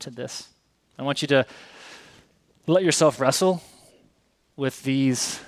to 0.00 0.10
this. 0.10 0.48
I 0.98 1.02
want 1.02 1.22
you 1.22 1.28
to 1.28 1.46
let 2.66 2.84
yourself 2.84 3.18
wrestle 3.18 3.62
with 4.56 4.82
these 4.82 5.40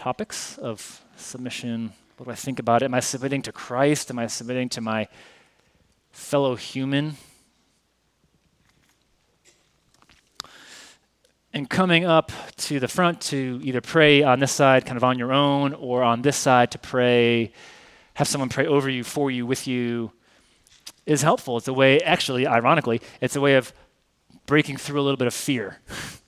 topics 0.00 0.56
of 0.56 1.04
submission. 1.16 1.92
What 2.16 2.24
do 2.24 2.30
I 2.32 2.34
think 2.34 2.58
about 2.58 2.80
it? 2.80 2.86
Am 2.86 2.94
I 2.94 3.00
submitting 3.00 3.42
to 3.42 3.52
Christ? 3.52 4.10
Am 4.10 4.18
I 4.18 4.28
submitting 4.28 4.70
to 4.70 4.80
my 4.80 5.08
fellow 6.10 6.56
human? 6.56 7.16
And 11.52 11.68
coming 11.68 12.06
up 12.06 12.32
to 12.56 12.80
the 12.80 12.88
front 12.88 13.20
to 13.32 13.60
either 13.62 13.82
pray 13.82 14.22
on 14.22 14.40
this 14.40 14.52
side, 14.52 14.86
kind 14.86 14.96
of 14.96 15.04
on 15.04 15.18
your 15.18 15.34
own, 15.34 15.74
or 15.74 16.02
on 16.02 16.22
this 16.22 16.38
side 16.38 16.70
to 16.70 16.78
pray, 16.78 17.52
have 18.14 18.26
someone 18.26 18.48
pray 18.48 18.66
over 18.66 18.88
you, 18.88 19.04
for 19.04 19.30
you, 19.30 19.44
with 19.44 19.66
you, 19.66 20.12
is 21.04 21.20
helpful. 21.20 21.58
It's 21.58 21.68
a 21.68 21.74
way, 21.74 22.00
actually, 22.00 22.46
ironically, 22.46 23.02
it's 23.20 23.36
a 23.36 23.40
way 23.42 23.56
of 23.56 23.74
breaking 24.46 24.78
through 24.78 24.98
a 24.98 25.02
little 25.02 25.18
bit 25.18 25.26
of 25.26 25.34
fear. 25.34 25.76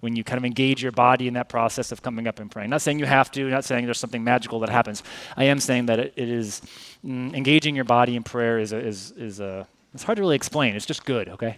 when 0.00 0.14
you 0.14 0.22
kind 0.22 0.38
of 0.38 0.44
engage 0.44 0.82
your 0.82 0.92
body 0.92 1.26
in 1.26 1.34
that 1.34 1.48
process 1.48 1.90
of 1.90 2.02
coming 2.02 2.26
up 2.26 2.38
and 2.38 2.50
praying. 2.50 2.70
Not 2.70 2.82
saying 2.82 2.98
you 2.98 3.06
have 3.06 3.30
to, 3.32 3.48
not 3.48 3.64
saying 3.64 3.86
there's 3.86 3.98
something 3.98 4.22
magical 4.22 4.60
that 4.60 4.68
happens. 4.68 5.02
I 5.36 5.44
am 5.44 5.58
saying 5.58 5.86
that 5.86 5.98
it, 5.98 6.12
it 6.16 6.28
is 6.28 6.60
mm, 7.04 7.34
engaging 7.34 7.74
your 7.74 7.84
body 7.84 8.14
in 8.14 8.22
prayer 8.22 8.58
is 8.58 8.72
a, 8.72 8.78
is 8.78 9.12
is 9.12 9.40
a 9.40 9.66
it's 9.94 10.02
hard 10.02 10.16
to 10.16 10.22
really 10.22 10.36
explain. 10.36 10.76
It's 10.76 10.84
just 10.84 11.06
good, 11.06 11.28
okay? 11.30 11.56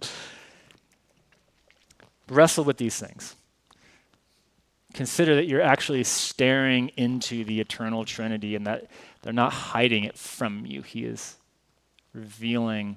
Wrestle 2.28 2.64
with 2.64 2.78
these 2.78 2.98
things. 2.98 3.36
Consider 4.94 5.34
that 5.36 5.46
you're 5.46 5.60
actually 5.60 6.02
staring 6.04 6.88
into 6.96 7.44
the 7.44 7.60
eternal 7.60 8.06
Trinity 8.06 8.56
and 8.56 8.66
that 8.66 8.86
they're 9.22 9.32
not 9.32 9.52
hiding 9.52 10.04
it 10.04 10.16
from 10.16 10.64
you. 10.64 10.80
He 10.82 11.04
is 11.04 11.36
revealing 12.14 12.96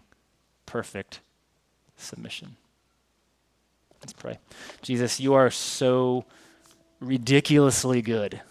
perfect 0.65 1.19
submission. 1.97 2.55
Let's 4.01 4.13
pray. 4.13 4.39
Jesus, 4.81 5.19
you 5.19 5.33
are 5.35 5.51
so 5.51 6.25
ridiculously 6.99 8.01
good. 8.01 8.41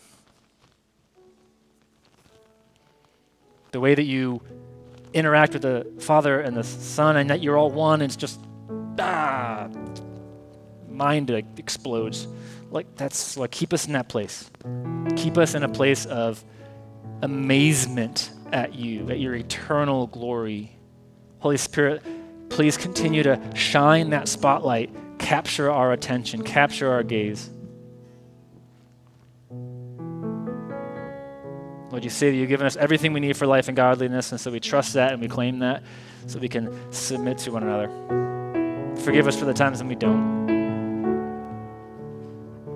The 3.72 3.80
way 3.80 3.94
that 3.94 4.04
you 4.04 4.42
interact 5.12 5.52
with 5.52 5.62
the 5.62 5.86
Father 6.00 6.40
and 6.40 6.56
the 6.56 6.64
Son, 6.64 7.16
and 7.16 7.30
that 7.30 7.42
you're 7.42 7.56
all 7.56 7.70
one, 7.70 8.02
it's 8.02 8.16
just 8.16 8.40
ah, 8.98 9.68
mind 10.88 11.30
explodes. 11.30 12.28
Like 12.70 12.94
that's 12.96 13.36
like 13.36 13.50
keep 13.50 13.72
us 13.72 13.86
in 13.86 13.92
that 13.94 14.08
place. 14.08 14.50
Keep 15.16 15.38
us 15.38 15.54
in 15.54 15.62
a 15.62 15.68
place 15.68 16.06
of 16.06 16.44
amazement 17.22 18.30
at 18.52 18.74
you, 18.74 19.10
at 19.10 19.18
your 19.18 19.34
eternal 19.34 20.06
glory. 20.08 20.76
Holy 21.40 21.56
Spirit, 21.56 22.02
please 22.48 22.76
continue 22.76 23.22
to 23.22 23.40
shine 23.54 24.10
that 24.10 24.28
spotlight, 24.28 24.90
capture 25.30 25.70
our 25.70 25.92
attention, 25.92 26.42
capture 26.42 26.90
our 26.90 27.04
gaze. 27.04 27.48
Lord, 31.92 32.02
you 32.02 32.10
say 32.10 32.32
that 32.32 32.36
you've 32.36 32.48
given 32.48 32.66
us 32.66 32.74
everything 32.74 33.12
we 33.12 33.20
need 33.20 33.36
for 33.36 33.46
life 33.46 33.68
and 33.68 33.76
godliness, 33.76 34.32
and 34.32 34.40
so 34.40 34.50
we 34.50 34.58
trust 34.58 34.94
that 34.94 35.12
and 35.12 35.22
we 35.22 35.28
claim 35.28 35.60
that 35.60 35.84
so 36.26 36.40
we 36.40 36.48
can 36.48 36.92
submit 36.92 37.38
to 37.38 37.52
one 37.52 37.62
another. 37.62 37.86
Forgive 39.04 39.28
us 39.28 39.38
for 39.38 39.44
the 39.44 39.54
times 39.54 39.78
when 39.78 39.86
we 39.86 39.94
don't. 39.94 40.48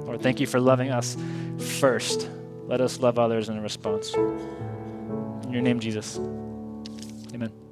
Lord, 0.06 0.22
thank 0.22 0.38
you 0.38 0.46
for 0.46 0.60
loving 0.60 0.90
us 0.90 1.16
first. 1.80 2.30
Let 2.66 2.80
us 2.80 3.00
love 3.00 3.18
others 3.18 3.48
in 3.48 3.60
response. 3.64 4.14
In 4.14 5.50
your 5.50 5.62
name, 5.62 5.80
Jesus. 5.80 6.20
Amen. 7.34 7.63